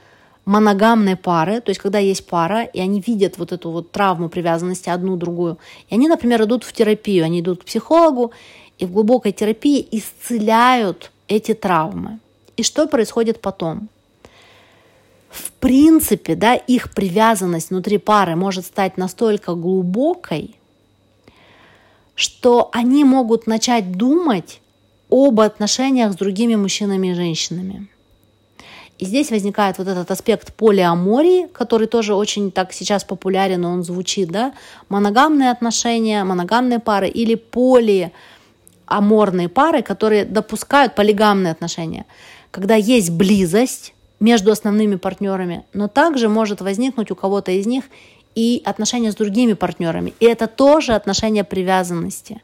моногамной 0.47 1.17
пары, 1.17 1.59
то 1.59 1.71
есть 1.71 1.81
когда 1.81 1.99
есть 1.99 2.25
пара, 2.25 2.63
и 2.63 2.79
они 2.79 3.03
видят 3.05 3.37
вот 3.37 3.51
эту 3.51 3.69
вот 3.69 3.91
травму 3.91 4.29
привязанности 4.29 4.89
одну 4.89 5.17
другую, 5.17 5.57
и 5.89 5.95
они, 5.95 6.07
например, 6.07 6.43
идут 6.43 6.63
в 6.63 6.71
терапию, 6.71 7.25
они 7.25 7.41
идут 7.41 7.61
к 7.61 7.65
психологу, 7.65 8.31
и 8.77 8.85
в 8.85 8.93
глубокой 8.93 9.33
терапии 9.33 9.85
исцеляют 9.91 11.11
эти 11.27 11.53
травмы. 11.53 12.19
И 12.55 12.63
что 12.63 12.87
происходит 12.87 13.41
потом? 13.41 13.89
В 15.29 15.51
принципе, 15.51 16.35
да, 16.35 16.55
их 16.55 16.93
привязанность 16.93 17.69
внутри 17.69 17.97
пары 17.97 18.37
может 18.37 18.65
стать 18.65 18.97
настолько 18.97 19.53
глубокой, 19.53 20.55
что 22.15 22.69
они 22.71 23.03
могут 23.03 23.47
начать 23.47 23.91
думать 23.91 24.61
об 25.09 25.41
отношениях 25.41 26.13
с 26.13 26.15
другими 26.15 26.55
мужчинами 26.55 27.09
и 27.09 27.13
женщинами. 27.13 27.89
И 28.99 29.05
здесь 29.05 29.29
возникает 29.29 29.77
вот 29.77 29.87
этот 29.87 30.09
аспект 30.09 30.53
полиамории, 30.53 31.47
который 31.47 31.87
тоже 31.87 32.15
очень 32.15 32.51
так 32.51 32.73
сейчас 32.73 33.03
популярен, 33.03 33.63
он 33.63 33.83
звучит, 33.83 34.29
да, 34.29 34.53
моногамные 34.89 35.51
отношения, 35.51 36.23
моногамные 36.23 36.79
пары 36.79 37.07
или 37.07 37.35
полиаморные 37.35 39.49
пары, 39.49 39.83
которые 39.83 40.25
допускают 40.25 40.95
полигамные 40.95 41.51
отношения, 41.51 42.05
когда 42.49 42.73
есть 42.73 43.11
близость 43.11 43.93
между 44.19 44.51
основными 44.51 44.95
партнерами, 44.95 45.63
но 45.73 45.87
также 45.87 46.27
может 46.27 46.61
возникнуть 46.61 47.11
у 47.11 47.15
кого-то 47.15 47.51
из 47.51 47.67
них 47.67 47.83
и 48.33 48.63
отношения 48.65 49.11
с 49.11 49.15
другими 49.15 49.53
партнерами. 49.53 50.15
И 50.19 50.25
это 50.25 50.47
тоже 50.47 50.93
отношения 50.93 51.43
привязанности. 51.43 52.41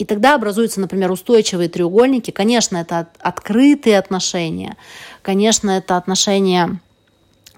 И 0.00 0.06
тогда 0.06 0.34
образуются, 0.34 0.80
например, 0.80 1.10
устойчивые 1.10 1.68
треугольники. 1.68 2.30
Конечно, 2.30 2.78
это 2.78 3.08
открытые 3.18 3.98
отношения. 3.98 4.78
Конечно, 5.22 5.70
это 5.70 5.96
отношения 5.96 6.80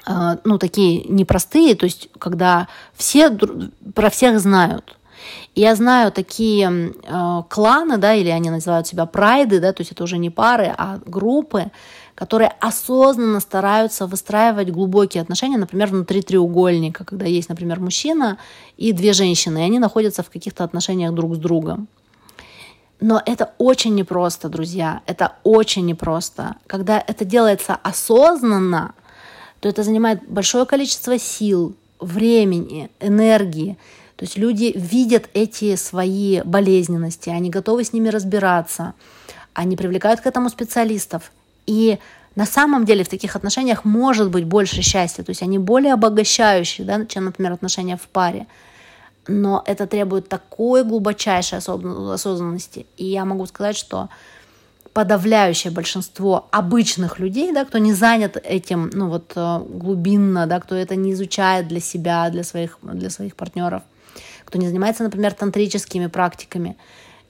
э, 0.07 0.37
ну, 0.45 0.59
такие 0.59 1.05
непростые, 1.05 1.75
то 1.75 1.85
есть 1.85 2.09
когда 2.19 2.69
все 2.95 3.31
про 3.95 4.11
всех 4.11 4.41
знают. 4.41 4.97
я 5.55 5.75
знаю 5.75 6.13
такие 6.13 6.93
э, 7.05 7.43
кланы, 7.49 7.99
да, 7.99 8.15
или 8.15 8.29
они 8.31 8.51
называют 8.51 8.87
себя 8.87 9.07
прайды, 9.07 9.61
да, 9.61 9.73
то 9.73 9.83
есть 9.83 9.93
это 9.93 10.05
уже 10.05 10.19
не 10.19 10.31
пары, 10.31 10.75
а 10.77 10.99
группы, 11.05 11.71
которые 12.15 12.53
осознанно 12.61 13.41
стараются 13.41 14.07
выстраивать 14.07 14.71
глубокие 14.71 15.23
отношения, 15.23 15.57
например, 15.57 15.89
внутри 15.89 16.23
треугольника, 16.23 17.05
когда 17.05 17.27
есть, 17.27 17.49
например, 17.49 17.81
мужчина 17.81 18.39
и 18.77 18.93
две 18.93 19.13
женщины, 19.13 19.59
и 19.59 19.63
они 19.63 19.79
находятся 19.79 20.23
в 20.23 20.31
каких-то 20.31 20.65
отношениях 20.65 21.15
друг 21.15 21.35
с 21.35 21.39
другом. 21.39 21.89
Но 23.03 23.21
это 23.27 23.53
очень 23.59 23.97
непросто, 23.97 24.49
друзья. 24.49 25.03
Это 25.07 25.33
очень 25.43 25.85
непросто. 25.87 26.55
Когда 26.69 27.03
это 27.05 27.25
делается 27.25 27.75
осознанно, 27.83 28.95
то 29.59 29.69
это 29.69 29.83
занимает 29.83 30.23
большое 30.29 30.67
количество 30.67 31.19
сил, 31.19 31.75
времени, 31.99 32.91
энергии. 33.01 33.77
То 34.15 34.25
есть 34.25 34.39
люди 34.39 34.73
видят 34.77 35.29
эти 35.35 35.75
свои 35.75 36.43
болезненности, 36.43 37.29
они 37.29 37.51
готовы 37.51 37.83
с 37.83 37.93
ними 37.93 38.09
разбираться, 38.09 38.95
они 39.53 39.77
привлекают 39.77 40.21
к 40.21 40.27
этому 40.29 40.49
специалистов. 40.49 41.33
И 41.67 41.99
на 42.37 42.47
самом 42.47 42.85
деле 42.85 43.03
в 43.03 43.09
таких 43.09 43.35
отношениях 43.35 43.85
может 43.85 44.31
быть 44.31 44.45
больше 44.45 44.83
счастья, 44.83 45.25
то 45.25 45.31
есть 45.31 45.43
они 45.43 45.59
более 45.59 45.95
обогащающие, 45.95 46.87
да, 46.87 47.05
чем, 47.07 47.25
например, 47.25 47.53
отношения 47.53 47.97
в 47.97 48.07
паре 48.09 48.47
но 49.29 49.63
это 49.67 49.87
требует 49.87 50.29
такой 50.29 50.85
глубочайшей 50.85 51.59
осознанности. 51.59 52.87
И 52.97 53.07
я 53.07 53.25
могу 53.25 53.47
сказать, 53.47 53.77
что 53.77 54.09
подавляющее 54.93 55.73
большинство 55.73 56.49
обычных 56.51 57.19
людей, 57.19 57.53
да, 57.53 57.65
кто 57.65 57.79
не 57.79 57.95
занят 57.95 58.37
этим, 58.43 58.91
ну 58.93 59.09
вот 59.09 59.33
э, 59.37 59.59
глубинно, 59.67 60.47
да, 60.47 60.61
кто 60.61 60.75
это 60.75 60.97
не 60.97 61.13
изучает 61.13 61.69
для 61.69 61.81
себя, 61.81 62.29
для 62.31 62.45
своих, 62.45 62.79
для 62.83 63.09
своих 63.09 63.35
партнеров, 63.35 63.83
кто 64.45 64.59
не 64.59 64.69
занимается, 64.69 65.03
например, 65.03 65.33
тантрическими 65.33 66.09
практиками, 66.09 66.77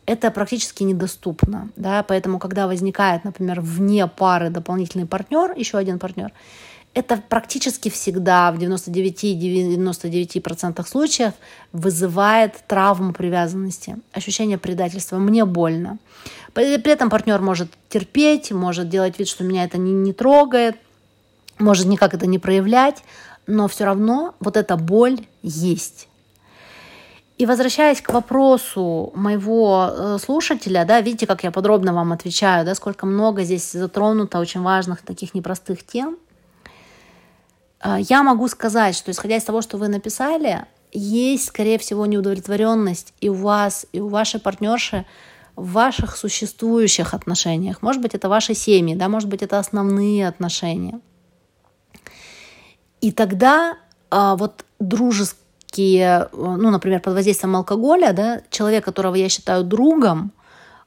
это 0.07 0.33
практически 0.33 0.83
недоступно, 0.83 1.69
да, 1.77 2.03
поэтому 2.03 2.41
когда 2.41 2.67
возникает, 2.67 3.23
например, 3.23 3.61
вне 3.61 4.09
пары 4.09 4.51
дополнительный 4.51 5.07
партнер, 5.07 5.53
еще 5.57 5.79
один 5.79 6.01
партнер, 6.01 6.33
это 6.95 7.23
практически 7.29 7.89
всегда 7.89 8.53
в 8.53 8.59
99-99% 8.59 10.87
случаев 10.87 11.33
вызывает 11.73 12.63
травму 12.67 13.15
привязанности, 13.15 13.97
ощущение 14.13 14.59
предательства. 14.59 15.17
Мне 15.17 15.47
больно. 15.47 15.99
При 16.53 16.91
этом 16.91 17.09
партнер 17.09 17.41
может 17.41 17.71
терпеть, 17.89 18.53
может 18.53 18.91
делать 18.91 19.19
вид, 19.19 19.27
что 19.27 19.43
меня 19.43 19.65
это 19.65 19.79
не, 19.79 19.93
не 19.93 20.13
трогает, 20.13 20.77
может 21.59 21.87
никак 21.87 22.13
это 22.13 22.27
не 22.27 22.39
проявлять, 22.39 23.03
но 23.47 23.69
все 23.69 23.87
равно 23.87 24.35
вот 24.39 24.59
эта 24.59 24.77
боль 24.77 25.21
есть. 25.43 26.09
И 27.39 27.47
возвращаясь 27.47 28.03
к 28.03 28.13
вопросу 28.13 29.13
моего 29.15 29.89
э, 29.91 30.19
слушателя, 30.23 30.85
да, 30.85 31.01
видите, 31.01 31.27
как 31.27 31.43
я 31.43 31.51
подробно 31.51 31.95
вам 31.95 32.13
отвечаю, 32.13 32.67
да, 32.67 32.75
сколько 32.75 33.07
много 33.07 33.45
здесь 33.45 33.73
затронуто 33.73 34.39
очень 34.39 34.61
важных 34.61 35.01
таких 35.01 35.33
непростых 35.33 35.87
тем– 35.87 36.19
я 37.99 38.23
могу 38.23 38.49
сказать, 38.49 38.95
что 38.95 39.11
исходя 39.11 39.37
из 39.37 39.45
того, 39.45 39.63
что 39.63 39.77
вы 39.77 39.89
написали, 39.89 40.67
есть, 40.93 41.49
скорее 41.49 41.79
всего, 41.79 42.07
неудовлетворенность 42.07 43.15
и 43.21 43.29
у 43.29 43.35
вас, 43.35 43.87
и 43.93 44.01
у 44.01 44.09
вашей 44.09 44.41
партнерши 44.41 45.07
в 45.57 45.73
ваших 45.73 46.17
существующих 46.17 47.15
отношениях. 47.15 47.83
Может 47.83 48.01
быть, 48.03 48.15
это 48.15 48.29
ваши 48.29 48.55
семьи, 48.55 48.95
да, 48.95 49.09
может 49.09 49.29
быть, 49.29 49.43
это 49.43 49.59
основные 49.59 50.29
отношения. 50.29 51.01
И 53.01 53.11
тогда 53.13 53.77
а, 54.11 54.37
вот 54.37 54.65
дружеские, 54.79 56.29
ну, 56.33 56.71
например, 56.71 57.01
под 57.01 57.15
воздействием 57.15 57.57
алкоголя, 57.57 58.13
да, 58.13 58.43
человек, 58.51 58.85
которого 58.85 59.15
я 59.15 59.29
считаю 59.29 59.65
другом, 59.65 60.33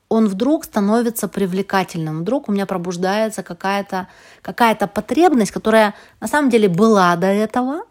он 0.10 0.28
вдруг 0.28 0.65
становится 0.65 1.28
привлекательным, 1.28 2.22
вдруг 2.22 2.50
у 2.50 2.52
меня 2.52 2.65
пробуждается 2.65 3.44
какая-то 3.44 4.08
какая 4.41 4.76
потребность, 4.76 5.52
которая 5.52 5.96
на 6.22 6.28
самом 6.28 6.50
деле 6.50 6.70
была 6.70 7.15
до 7.15 7.28
этого, 7.28 7.84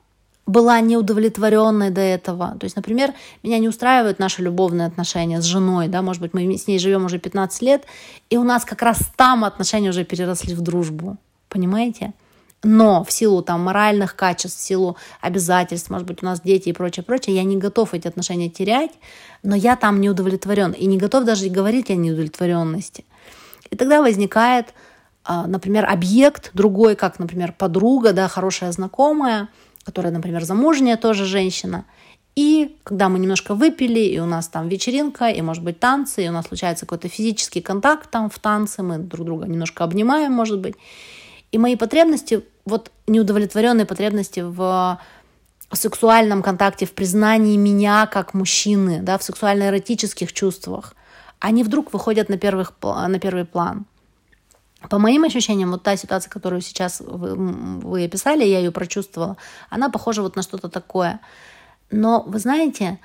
была 0.46 0.81
неудовлетворенной 0.81 1.90
до 1.90 2.00
этого. 2.00 2.57
То 2.61 2.64
есть, 2.64 2.77
например, 2.77 3.12
меня 3.42 3.59
не 3.59 3.68
устраивают 3.68 4.18
наши 4.18 4.42
любовные 4.42 4.87
отношения 4.87 5.40
с 5.40 5.44
женой, 5.44 5.88
да, 5.88 6.03
может 6.03 6.22
быть, 6.22 6.35
мы 6.35 6.57
с 6.57 6.66
ней 6.66 6.79
живем 6.79 7.07
уже 7.07 7.18
15 7.18 7.62
лет, 7.62 7.85
и 8.31 8.37
у 8.37 8.44
нас 8.44 8.64
как 8.64 8.83
раз 8.83 8.98
там 9.16 9.44
отношения 9.44 9.90
уже 9.90 10.05
переросли 10.05 10.55
в 10.55 10.61
дружбу. 10.61 11.16
Понимаете? 11.48 12.12
Но 12.64 13.05
в 13.05 13.12
силу 13.12 13.42
там 13.42 13.62
моральных 13.62 14.16
качеств, 14.16 14.59
в 14.59 14.62
силу 14.62 14.96
обязательств, 15.20 15.90
может 15.90 16.07
быть, 16.07 16.22
у 16.22 16.27
нас 16.27 16.40
дети 16.40 16.70
и 16.70 16.72
прочее, 16.72 17.05
прочее, 17.05 17.37
я 17.37 17.44
не 17.44 17.57
готов 17.57 17.94
эти 17.94 18.09
отношения 18.09 18.48
терять, 18.48 18.92
но 19.42 19.55
я 19.55 19.77
там 19.77 20.00
не 20.00 20.11
удовлетворен. 20.11 20.72
И 20.72 20.87
не 20.87 20.98
готов 20.98 21.24
даже 21.24 21.48
говорить 21.48 21.90
о 21.90 21.94
неудовлетворенности. 21.94 23.05
И 23.70 23.77
тогда 23.77 24.00
возникает, 24.00 24.74
а, 25.24 25.46
например, 25.46 25.87
объект 25.88 26.50
другой, 26.55 26.96
как, 26.96 27.18
например, 27.18 27.53
подруга, 27.57 28.12
да, 28.12 28.29
хорошая 28.29 28.72
знакомая, 28.72 29.48
которая, 29.85 30.12
например, 30.12 30.44
замужняя 30.44 30.96
тоже 30.96 31.24
женщина, 31.24 31.85
и 32.37 32.77
когда 32.83 33.09
мы 33.09 33.20
немножко 33.20 33.55
выпили, 33.55 34.00
и 34.00 34.18
у 34.18 34.27
нас 34.27 34.48
там 34.48 34.68
вечеринка, 34.68 35.29
и, 35.29 35.40
может 35.40 35.62
быть, 35.62 35.79
танцы, 35.79 36.24
и 36.24 36.29
у 36.29 36.33
нас 36.33 36.46
случается 36.46 36.85
какой-то 36.85 37.09
физический 37.09 37.61
контакт 37.61 38.11
там 38.11 38.29
в 38.29 38.38
танце, 38.40 38.83
мы 38.83 38.98
друг 38.98 39.27
друга 39.27 39.46
немножко 39.46 39.85
обнимаем, 39.85 40.33
может 40.33 40.59
быть, 40.59 40.74
и 41.53 41.59
мои 41.59 41.77
потребности, 41.77 42.44
вот 42.64 42.90
неудовлетворенные 43.07 43.87
потребности 43.87 44.40
в 44.40 44.98
сексуальном 45.72 46.42
контакте, 46.42 46.87
в 46.87 46.92
признании 46.92 47.57
меня 47.57 48.07
как 48.07 48.35
мужчины, 48.35 49.00
да, 49.03 49.18
в 49.18 49.22
сексуально-эротических 49.22 50.33
чувствах, 50.33 50.94
они 51.40 51.64
вдруг 51.64 51.92
выходят 51.92 52.29
на, 52.29 52.38
первых, 52.38 52.72
на 52.83 53.18
первый 53.18 53.44
план. 53.44 53.87
По 54.88 54.98
моим 54.98 55.24
ощущениям, 55.24 55.70
вот 55.72 55.83
та 55.83 55.96
ситуация, 55.96 56.31
которую 56.31 56.61
сейчас 56.61 57.00
вы, 57.00 57.35
вы 57.35 58.05
описали, 58.05 58.44
я 58.44 58.59
ее 58.59 58.70
прочувствовала, 58.70 59.37
она 59.70 59.88
похожа 59.88 60.22
вот 60.22 60.37
на 60.37 60.42
что-то 60.42 60.68
такое. 60.68 61.20
Но 61.90 62.22
вы 62.27 62.38
знаете, 62.38 62.98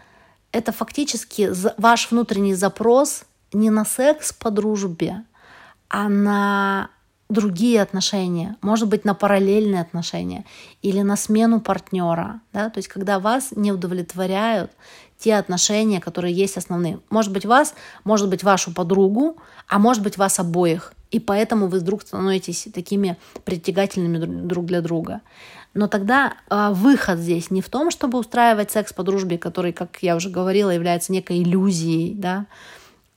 это 0.52 0.72
фактически 0.72 1.52
ваш 1.78 2.12
внутренний 2.12 2.54
запрос 2.54 3.24
не 3.54 3.70
на 3.70 3.86
секс 3.86 4.32
по 4.34 4.52
дружбе, 4.52 5.24
а 5.90 6.10
на 6.10 6.90
другие 7.30 7.82
отношения, 7.82 8.58
может 8.62 8.88
быть, 8.88 9.06
на 9.06 9.14
параллельные 9.14 9.82
отношения 9.82 10.46
или 10.82 11.02
на 11.02 11.16
смену 11.16 11.62
партнера, 11.62 12.42
да, 12.54 12.70
то 12.70 12.80
есть 12.80 12.88
когда 12.88 13.20
вас 13.20 13.50
не 13.56 13.72
удовлетворяют 13.72 14.72
те 15.20 15.36
отношения, 15.36 16.00
которые 16.00 16.34
есть 16.34 16.58
основные. 16.58 17.00
Может 17.10 17.34
быть, 17.34 17.46
вас, 17.46 17.76
может 18.06 18.30
быть, 18.30 18.44
вашу 18.44 18.74
подругу, 18.74 19.38
а 19.68 19.78
может 19.78 20.02
быть, 20.02 20.18
вас 20.18 20.40
обоих. 20.40 20.94
И 21.12 21.20
поэтому 21.20 21.68
вы 21.68 21.80
вдруг 21.80 22.04
становитесь 22.04 22.68
такими 22.74 23.18
притягательными 23.44 24.48
друг 24.48 24.66
для 24.66 24.82
друга. 24.82 25.22
Но 25.74 25.88
тогда 25.88 26.36
э, 26.50 26.70
выход 26.72 27.20
здесь 27.20 27.52
не 27.52 27.62
в 27.62 27.70
том, 27.70 27.92
чтобы 27.92 28.18
устраивать 28.18 28.72
секс 28.72 28.94
по 28.94 29.04
дружбе, 29.04 29.38
который, 29.38 29.74
как 29.74 29.98
я 30.02 30.16
уже 30.16 30.30
говорила, 30.30 30.70
является 30.70 31.12
некой 31.12 31.44
иллюзией, 31.44 32.14
да, 32.14 32.46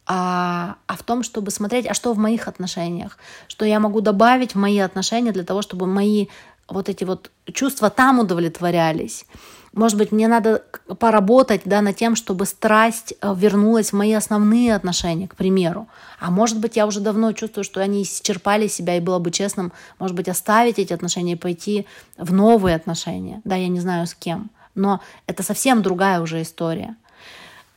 а, 0.06 0.76
а 0.86 0.96
в 0.96 1.02
том, 1.02 1.22
чтобы 1.22 1.50
смотреть, 1.50 1.86
а 1.86 1.94
что 1.94 2.12
в 2.12 2.18
моих 2.18 2.48
отношениях, 2.48 3.18
что 3.48 3.64
я 3.64 3.80
могу 3.80 4.00
добавить 4.00 4.54
в 4.54 4.58
мои 4.58 4.78
отношения 4.78 5.32
для 5.32 5.44
того, 5.44 5.62
чтобы 5.62 5.86
мои 5.86 6.26
вот 6.68 6.88
эти 6.88 7.04
вот 7.04 7.30
чувства 7.52 7.90
там 7.90 8.18
удовлетворялись. 8.18 9.26
Может 9.72 9.96
быть, 9.96 10.12
мне 10.12 10.28
надо 10.28 10.62
поработать 10.98 11.62
да, 11.64 11.80
над 11.80 11.96
тем, 11.96 12.14
чтобы 12.14 12.44
страсть 12.44 13.14
э, 13.20 13.34
вернулась 13.34 13.90
в 13.90 13.96
мои 13.96 14.12
основные 14.12 14.74
отношения, 14.74 15.28
к 15.28 15.34
примеру. 15.34 15.88
А 16.20 16.30
может 16.30 16.58
быть, 16.58 16.76
я 16.76 16.86
уже 16.86 17.00
давно 17.00 17.32
чувствую, 17.32 17.64
что 17.64 17.80
они 17.80 18.02
исчерпали 18.02 18.66
себя, 18.66 18.96
и 18.96 19.00
было 19.00 19.18
бы 19.18 19.30
честным, 19.30 19.72
может 19.98 20.14
быть, 20.14 20.28
оставить 20.28 20.78
эти 20.78 20.92
отношения 20.92 21.32
и 21.32 21.36
пойти 21.36 21.86
в 22.18 22.34
новые 22.34 22.76
отношения. 22.76 23.40
Да, 23.44 23.56
я 23.56 23.68
не 23.68 23.80
знаю 23.80 24.06
с 24.06 24.14
кем. 24.14 24.50
Но 24.74 25.00
это 25.26 25.42
совсем 25.42 25.82
другая 25.82 26.20
уже 26.20 26.42
история. 26.42 26.96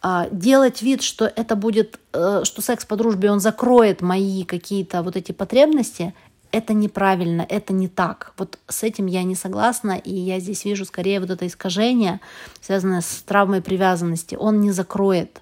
А, 0.07 0.27
делать 0.29 0.83
вид, 0.83 1.01
что 1.01 1.25
это 1.25 1.55
будет, 1.55 1.99
э, 2.13 2.41
что 2.43 2.61
секс 2.61 2.85
по 2.85 2.95
дружбе, 2.95 3.31
он 3.31 3.39
закроет 3.39 4.01
мои 4.01 4.43
какие-то 4.43 5.01
вот 5.01 5.15
эти 5.15 5.31
потребности, 5.31 6.13
это 6.51 6.75
неправильно, 6.75 7.43
это 7.49 7.73
не 7.73 7.87
так. 7.87 8.33
Вот 8.37 8.59
с 8.67 8.83
этим 8.83 9.07
я 9.07 9.23
не 9.23 9.33
согласна, 9.33 9.93
и 9.93 10.13
я 10.13 10.39
здесь 10.39 10.63
вижу 10.63 10.85
скорее 10.85 11.19
вот 11.19 11.31
это 11.31 11.47
искажение, 11.47 12.19
связанное 12.61 13.01
с 13.01 13.23
травмой 13.25 13.63
привязанности. 13.63 14.35
Он 14.35 14.61
не 14.61 14.69
закроет. 14.69 15.41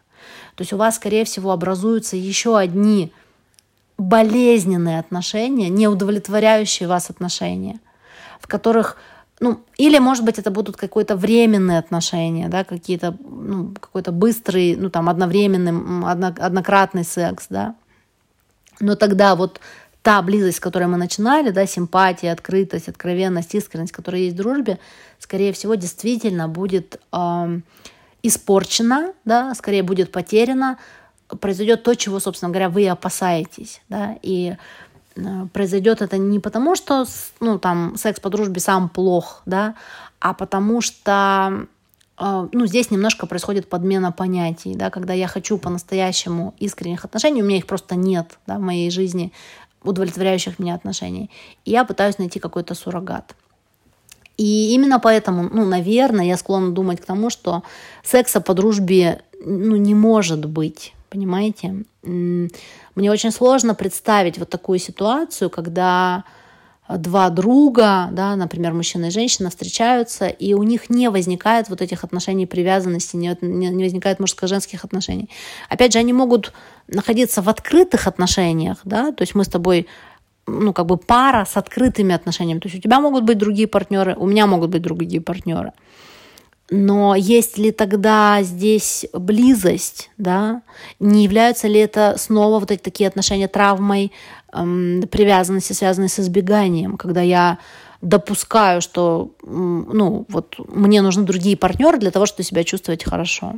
То 0.56 0.62
есть 0.62 0.72
у 0.72 0.78
вас, 0.78 0.96
скорее 0.96 1.26
всего, 1.26 1.52
образуются 1.52 2.16
еще 2.16 2.58
одни 2.58 3.12
болезненные 3.98 5.00
отношения, 5.00 5.68
неудовлетворяющие 5.68 6.88
вас 6.88 7.10
отношения, 7.10 7.82
в 8.40 8.48
которых 8.48 8.96
ну, 9.44 9.60
или, 9.78 10.00
может 10.00 10.24
быть, 10.24 10.40
это 10.40 10.52
будут 10.52 10.78
какие-то 10.78 11.18
временные 11.18 11.78
отношения, 11.78 12.48
да, 12.48 12.64
какие-то, 12.64 13.14
ну, 13.20 13.74
какой-то 13.78 14.14
быстрый, 14.14 14.78
ну, 14.78 14.90
там, 14.90 15.10
одновременный, 15.10 15.74
одно, 16.10 16.28
однократный 16.28 17.04
секс, 17.04 17.48
да. 17.50 17.76
Но 18.80 18.96
тогда 18.96 19.36
вот 19.36 19.60
та 20.02 20.22
близость, 20.22 20.58
с 20.58 20.62
которой 20.62 20.88
мы 20.88 20.96
начинали, 20.96 21.50
да, 21.50 21.66
симпатия, 21.66 22.32
открытость, 22.32 22.88
откровенность, 22.88 23.54
искренность, 23.54 23.92
которая 23.92 24.22
есть 24.22 24.36
в 24.36 24.38
дружбе, 24.38 24.80
скорее 25.20 25.52
всего, 25.52 25.76
действительно 25.76 26.48
будет 26.48 27.02
э, 27.12 27.60
испорчена, 28.24 29.12
да, 29.26 29.54
скорее 29.56 29.84
будет 29.84 30.14
потеряна, 30.14 30.78
произойдет 31.42 31.84
то, 31.84 31.96
чего, 31.96 32.22
собственно 32.22 32.50
говоря, 32.50 32.70
вы 32.70 32.88
опасаетесь, 32.88 33.82
да, 33.90 34.16
и 34.22 34.56
произойдет 35.54 36.02
это 36.02 36.18
не 36.18 36.40
потому, 36.40 36.76
что 36.76 37.06
ну, 37.40 37.60
там, 37.60 37.96
секс 37.98 38.20
по 38.20 38.30
дружбе 38.30 38.60
сам 38.60 38.90
плох, 38.90 39.42
да, 39.46 39.76
а 40.20 40.34
потому 40.34 40.82
что 40.82 41.68
э, 42.20 42.48
ну, 42.52 42.66
здесь 42.66 42.92
немножко 42.92 43.28
происходит 43.28 43.70
подмена 43.70 44.12
понятий, 44.12 44.76
да, 44.76 44.90
когда 44.90 45.14
я 45.14 45.28
хочу 45.28 45.58
по-настоящему 45.58 46.54
искренних 46.60 47.06
отношений, 47.06 47.44
у 47.44 47.46
меня 47.46 47.58
их 47.58 47.68
просто 47.68 47.96
нет 47.96 48.38
да, 48.48 48.58
в 48.58 48.62
моей 48.62 48.90
жизни, 48.90 49.32
удовлетворяющих 49.84 50.60
меня 50.60 50.76
отношений, 50.76 51.30
и 51.66 51.72
я 51.72 51.84
пытаюсь 51.84 52.18
найти 52.18 52.40
какой-то 52.40 52.74
суррогат. 52.74 53.36
И 54.38 54.74
именно 54.74 55.00
поэтому, 55.00 55.44
ну, 55.44 55.66
наверное, 55.66 56.26
я 56.26 56.38
склонна 56.38 56.72
думать 56.72 57.00
к 57.00 57.06
тому, 57.06 57.30
что 57.30 57.64
секса 58.04 58.42
по 58.42 58.54
дружбе 58.54 59.22
ну, 59.46 59.76
не 59.76 59.94
может 59.94 60.46
быть, 60.46 60.94
понимаете? 61.14 61.76
Мне 62.02 63.12
очень 63.12 63.32
сложно 63.32 63.76
представить 63.76 64.40
вот 64.40 64.50
такую 64.50 64.80
ситуацию, 64.80 65.50
когда 65.50 66.24
два 66.90 67.30
друга, 67.30 68.10
да, 68.12 68.36
например, 68.36 68.74
мужчина 68.74 69.06
и 69.06 69.12
женщина 69.12 69.50
встречаются, 69.50 70.28
и 70.28 70.54
у 70.54 70.64
них 70.64 70.90
не 70.90 71.10
возникает 71.10 71.70
вот 71.70 71.82
этих 71.82 72.04
отношений 72.04 72.46
привязанности, 72.46 73.16
не, 73.16 73.38
не 73.42 73.84
возникает 73.84 74.20
мужско-женских 74.20 74.84
отношений. 74.84 75.30
Опять 75.70 75.94
же, 75.94 76.00
они 76.00 76.14
могут 76.14 76.52
находиться 76.88 77.42
в 77.42 77.48
открытых 77.48 78.08
отношениях, 78.08 78.78
да, 78.84 79.12
то 79.12 79.22
есть 79.22 79.36
мы 79.36 79.44
с 79.44 79.48
тобой 79.48 79.88
ну, 80.48 80.74
как 80.74 80.86
бы 80.88 80.98
пара 80.98 81.46
с 81.46 81.58
открытыми 81.58 82.14
отношениями. 82.14 82.60
То 82.60 82.68
есть 82.68 82.80
у 82.80 82.82
тебя 82.82 83.00
могут 83.00 83.24
быть 83.24 83.38
другие 83.38 83.68
партнеры, 83.68 84.16
у 84.18 84.26
меня 84.26 84.46
могут 84.48 84.72
быть 84.72 84.82
другие 84.82 85.22
партнеры. 85.22 85.72
Но 86.70 87.16
есть 87.16 87.58
ли 87.58 87.72
тогда 87.72 88.42
здесь 88.42 89.06
близость, 89.14 90.10
да? 90.18 90.62
Не 91.00 91.24
являются 91.24 91.68
ли 91.68 91.80
это 91.80 92.16
снова 92.18 92.60
вот 92.60 92.72
эти 92.72 92.82
такие 92.82 93.08
отношения 93.08 93.48
травмой, 93.48 94.12
эм, 94.54 95.04
привязанности, 95.12 95.74
связанные 95.74 96.10
с 96.10 96.20
избеганием, 96.20 96.98
когда 96.98 97.22
я 97.22 97.60
допускаю, 98.02 98.82
что 98.82 99.32
ну, 99.44 100.26
вот 100.30 100.56
мне 100.68 101.02
нужны 101.02 101.24
другие 101.24 101.58
партнеры 101.58 101.98
для 101.98 102.12
того, 102.12 102.26
чтобы 102.26 102.44
себя 102.44 102.64
чувствовать 102.64 103.04
хорошо. 103.04 103.56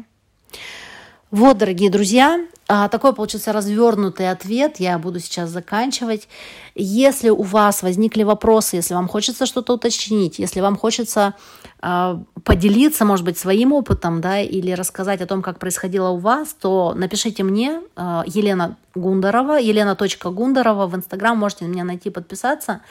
Вот, 1.31 1.57
дорогие 1.57 1.89
друзья, 1.89 2.39
а, 2.67 2.87
такой 2.87 3.13
получился 3.13 3.51
развернутый 3.51 4.29
ответ. 4.29 4.79
Я 4.79 4.97
буду 4.97 5.19
сейчас 5.19 5.49
заканчивать. 5.49 6.27
Если 6.73 7.29
у 7.29 7.41
вас 7.41 7.83
возникли 7.83 8.23
вопросы, 8.23 8.77
если 8.77 8.93
вам 8.93 9.07
хочется 9.07 9.45
что-то 9.45 9.73
уточнить, 9.73 10.39
если 10.39 10.61
вам 10.61 10.75
хочется 10.75 11.35
э, 11.81 12.17
поделиться, 12.43 13.05
может 13.05 13.25
быть, 13.25 13.37
своим 13.37 13.71
опытом, 13.73 14.21
да, 14.21 14.39
или 14.39 14.71
рассказать 14.71 15.21
о 15.21 15.27
том, 15.27 15.41
как 15.41 15.59
происходило 15.59 16.09
у 16.09 16.17
вас, 16.17 16.53
то 16.53 16.93
напишите 16.95 17.43
мне 17.43 17.81
э, 17.95 18.23
Елена 18.25 18.77
Гундарова, 18.95 19.59
елена.гундарова 19.59 20.87
в 20.87 20.95
Инстаграм, 20.95 21.37
можете 21.37 21.65
меня 21.65 21.83
найти, 21.83 22.09
подписаться. 22.09 22.81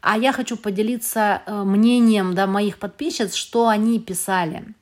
А 0.00 0.18
я 0.18 0.32
хочу 0.32 0.56
поделиться 0.56 1.42
э, 1.46 1.62
мнением 1.64 2.34
да, 2.34 2.46
моих 2.46 2.78
подписчиц, 2.78 3.34
что 3.34 3.68
они 3.68 3.98
писали. 4.00 4.74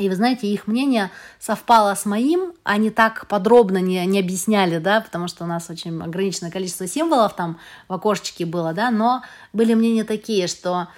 И 0.00 0.08
вы 0.08 0.14
знаете, 0.14 0.46
их 0.46 0.66
мнение 0.66 1.10
совпало 1.38 1.94
с 1.94 2.06
моим, 2.06 2.54
они 2.64 2.88
так 2.88 3.26
подробно 3.26 3.78
не, 3.78 4.04
не 4.06 4.18
объясняли, 4.18 4.78
да, 4.78 5.02
потому 5.02 5.28
что 5.28 5.44
у 5.44 5.46
нас 5.46 5.68
очень 5.68 6.02
ограниченное 6.02 6.50
количество 6.50 6.86
символов 6.86 7.36
там 7.36 7.58
в 7.86 7.92
окошечке 7.92 8.46
было, 8.46 8.72
да, 8.72 8.90
но 8.90 9.22
были 9.52 9.74
мнения 9.74 10.04
такие, 10.04 10.46
что 10.46 10.88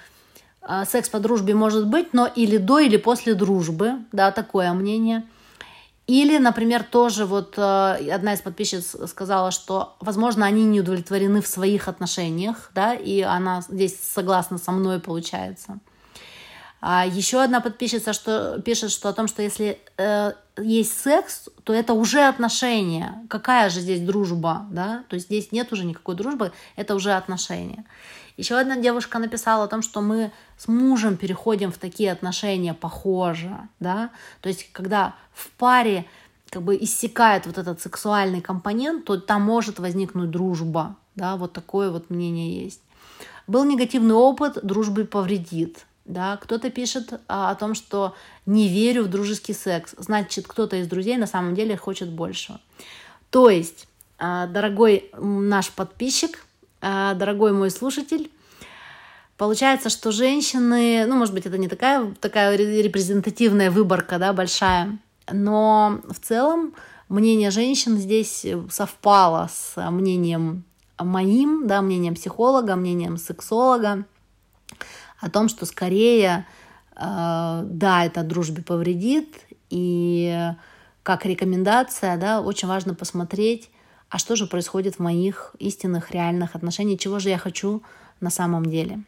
э, 0.61 0.85
секс 0.87 1.09
по 1.09 1.19
дружбе 1.19 1.53
может 1.53 1.85
быть, 1.85 2.13
но 2.13 2.27
или 2.27 2.55
до, 2.55 2.79
или 2.79 2.95
после 2.95 3.33
дружбы, 3.33 3.95
да, 4.13 4.31
такое 4.31 4.71
мнение. 4.71 5.23
Или, 6.07 6.37
например, 6.37 6.83
тоже 6.83 7.25
вот 7.25 7.55
э, 7.57 7.61
одна 8.09 8.35
из 8.35 8.39
подписчиц 8.39 8.95
сказала, 9.07 9.51
что, 9.51 9.97
возможно, 9.99 10.45
они 10.45 10.63
не 10.63 10.79
удовлетворены 10.79 11.41
в 11.41 11.47
своих 11.47 11.89
отношениях, 11.89 12.71
да, 12.73 12.93
и 12.93 13.19
она 13.19 13.63
здесь 13.67 13.99
согласна 13.99 14.57
со 14.57 14.71
мной, 14.71 15.01
получается. 15.01 15.79
А 16.85 17.05
еще 17.05 17.41
одна 17.41 17.61
подписчица 17.61 18.11
что, 18.11 18.59
пишет, 18.59 18.91
что 18.91 19.07
о 19.07 19.13
том, 19.13 19.29
что 19.29 19.41
если 19.41 19.79
э, 19.95 20.33
есть 20.57 20.99
секс, 20.99 21.47
то 21.63 21.71
это 21.71 21.93
уже 21.93 22.27
отношения. 22.27 23.25
Какая 23.29 23.69
же 23.69 23.79
здесь 23.79 24.01
дружба, 24.01 24.65
да? 24.69 25.05
То 25.07 25.13
есть 25.13 25.27
здесь 25.27 25.53
нет 25.53 25.71
уже 25.71 25.85
никакой 25.85 26.15
дружбы, 26.15 26.51
это 26.75 26.93
уже 26.95 27.13
отношения. 27.13 27.85
Еще 28.35 28.57
одна 28.57 28.75
девушка 28.75 29.17
написала 29.19 29.63
о 29.63 29.67
том, 29.69 29.81
что 29.81 30.01
мы 30.01 30.33
с 30.57 30.67
мужем 30.67 31.15
переходим 31.15 31.71
в 31.71 31.77
такие 31.77 32.11
отношения 32.11 32.73
похоже, 32.73 33.57
да? 33.79 34.09
То 34.41 34.49
есть 34.49 34.69
когда 34.73 35.15
в 35.33 35.51
паре 35.51 36.05
как 36.49 36.63
бы 36.63 36.75
иссякает 36.75 37.45
вот 37.45 37.57
этот 37.57 37.79
сексуальный 37.79 38.41
компонент, 38.41 39.05
то 39.05 39.15
там 39.15 39.41
может 39.43 39.79
возникнуть 39.79 40.31
дружба, 40.31 40.97
да? 41.15 41.37
Вот 41.37 41.53
такое 41.53 41.91
вот 41.91 42.09
мнение 42.09 42.61
есть. 42.61 42.81
Был 43.47 43.63
негативный 43.63 44.15
опыт, 44.15 44.59
дружбы 44.63 45.05
повредит. 45.05 45.85
Да, 46.05 46.37
кто-то 46.37 46.69
пишет 46.69 47.21
а, 47.29 47.51
о 47.51 47.55
том, 47.55 47.75
что 47.75 48.13
не 48.45 48.67
верю 48.67 49.03
в 49.03 49.07
дружеский 49.09 49.53
секс. 49.53 49.95
Значит, 49.97 50.47
кто-то 50.47 50.75
из 50.75 50.87
друзей 50.87 51.15
на 51.17 51.27
самом 51.27 51.55
деле 51.55 51.77
хочет 51.77 52.09
большего. 52.09 52.59
То 53.29 53.49
есть, 53.49 53.87
а, 54.19 54.47
дорогой 54.47 55.09
наш 55.17 55.71
подписчик, 55.71 56.45
а, 56.81 57.13
дорогой 57.13 57.53
мой 57.53 57.71
слушатель, 57.71 58.29
получается, 59.37 59.89
что 59.89 60.11
женщины, 60.11 61.05
ну, 61.07 61.15
может 61.15 61.33
быть, 61.33 61.45
это 61.45 61.57
не 61.57 61.69
такая, 61.69 62.13
такая 62.19 62.57
репрезентативная 62.57 63.71
выборка, 63.71 64.19
да, 64.19 64.33
большая, 64.33 64.99
но 65.31 66.01
в 66.09 66.19
целом 66.19 66.73
мнение 67.07 67.49
женщин 67.49 67.97
здесь 67.97 68.45
совпало 68.69 69.49
с 69.49 69.89
мнением 69.89 70.65
моим, 70.99 71.65
да, 71.65 71.81
мнением 71.81 72.15
психолога, 72.15 72.75
мнением 72.75 73.15
сексолога 73.15 74.03
о 75.23 75.29
том, 75.29 75.47
что 75.47 75.65
скорее, 75.65 76.45
э, 76.95 77.61
да, 77.65 78.05
это 78.05 78.23
дружбе 78.23 78.61
повредит, 78.61 79.39
и 79.69 80.51
как 81.01 81.25
рекомендация, 81.25 82.17
да, 82.17 82.41
очень 82.41 82.67
важно 82.67 82.93
посмотреть, 82.93 83.69
а 84.09 84.17
что 84.17 84.35
же 84.35 84.47
происходит 84.47 84.95
в 84.95 84.99
моих 84.99 85.55
истинных, 85.59 86.11
реальных 86.11 86.55
отношениях, 86.55 86.99
чего 86.99 87.19
же 87.19 87.29
я 87.29 87.37
хочу 87.37 87.81
на 88.19 88.29
самом 88.29 88.65
деле. 88.65 88.99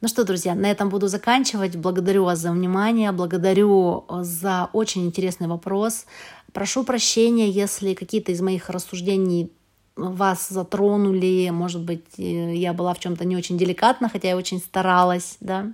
Ну 0.00 0.08
что, 0.08 0.24
друзья, 0.24 0.54
на 0.54 0.70
этом 0.70 0.88
буду 0.88 1.06
заканчивать. 1.08 1.76
Благодарю 1.76 2.24
вас 2.24 2.38
за 2.38 2.50
внимание, 2.50 3.12
благодарю 3.12 4.04
за 4.22 4.70
очень 4.72 5.06
интересный 5.06 5.48
вопрос. 5.48 6.06
Прошу 6.52 6.82
прощения, 6.82 7.50
если 7.50 7.94
какие-то 7.94 8.32
из 8.32 8.40
моих 8.40 8.70
рассуждений 8.70 9.50
вас 9.96 10.48
затронули, 10.48 11.50
может 11.50 11.82
быть, 11.82 12.04
я 12.16 12.72
была 12.72 12.94
в 12.94 13.00
чем-то 13.00 13.24
не 13.24 13.36
очень 13.36 13.56
деликатна, 13.58 14.08
хотя 14.08 14.28
я 14.28 14.36
очень 14.36 14.58
старалась, 14.58 15.36
да. 15.40 15.72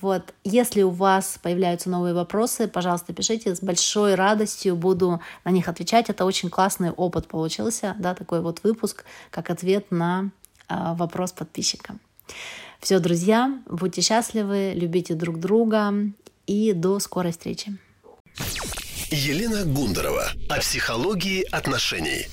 Вот, 0.00 0.34
если 0.42 0.82
у 0.82 0.90
вас 0.90 1.38
появляются 1.40 1.88
новые 1.88 2.12
вопросы, 2.12 2.66
пожалуйста, 2.66 3.12
пишите, 3.12 3.54
с 3.54 3.60
большой 3.60 4.16
радостью 4.16 4.74
буду 4.74 5.20
на 5.44 5.50
них 5.50 5.68
отвечать. 5.68 6.10
Это 6.10 6.24
очень 6.24 6.50
классный 6.50 6.90
опыт 6.90 7.28
получился, 7.28 7.94
да, 8.00 8.14
такой 8.14 8.40
вот 8.40 8.64
выпуск, 8.64 9.04
как 9.30 9.50
ответ 9.50 9.92
на 9.92 10.30
э, 10.68 10.74
вопрос 10.94 11.30
подписчика. 11.30 11.94
Все, 12.80 12.98
друзья, 12.98 13.60
будьте 13.66 14.00
счастливы, 14.00 14.72
любите 14.74 15.14
друг 15.14 15.38
друга 15.38 15.94
и 16.48 16.72
до 16.72 16.98
скорой 16.98 17.30
встречи. 17.30 17.76
Елена 19.08 19.64
Гундарова 19.64 20.32
о 20.48 20.58
психологии 20.58 21.44
отношений. 21.54 22.26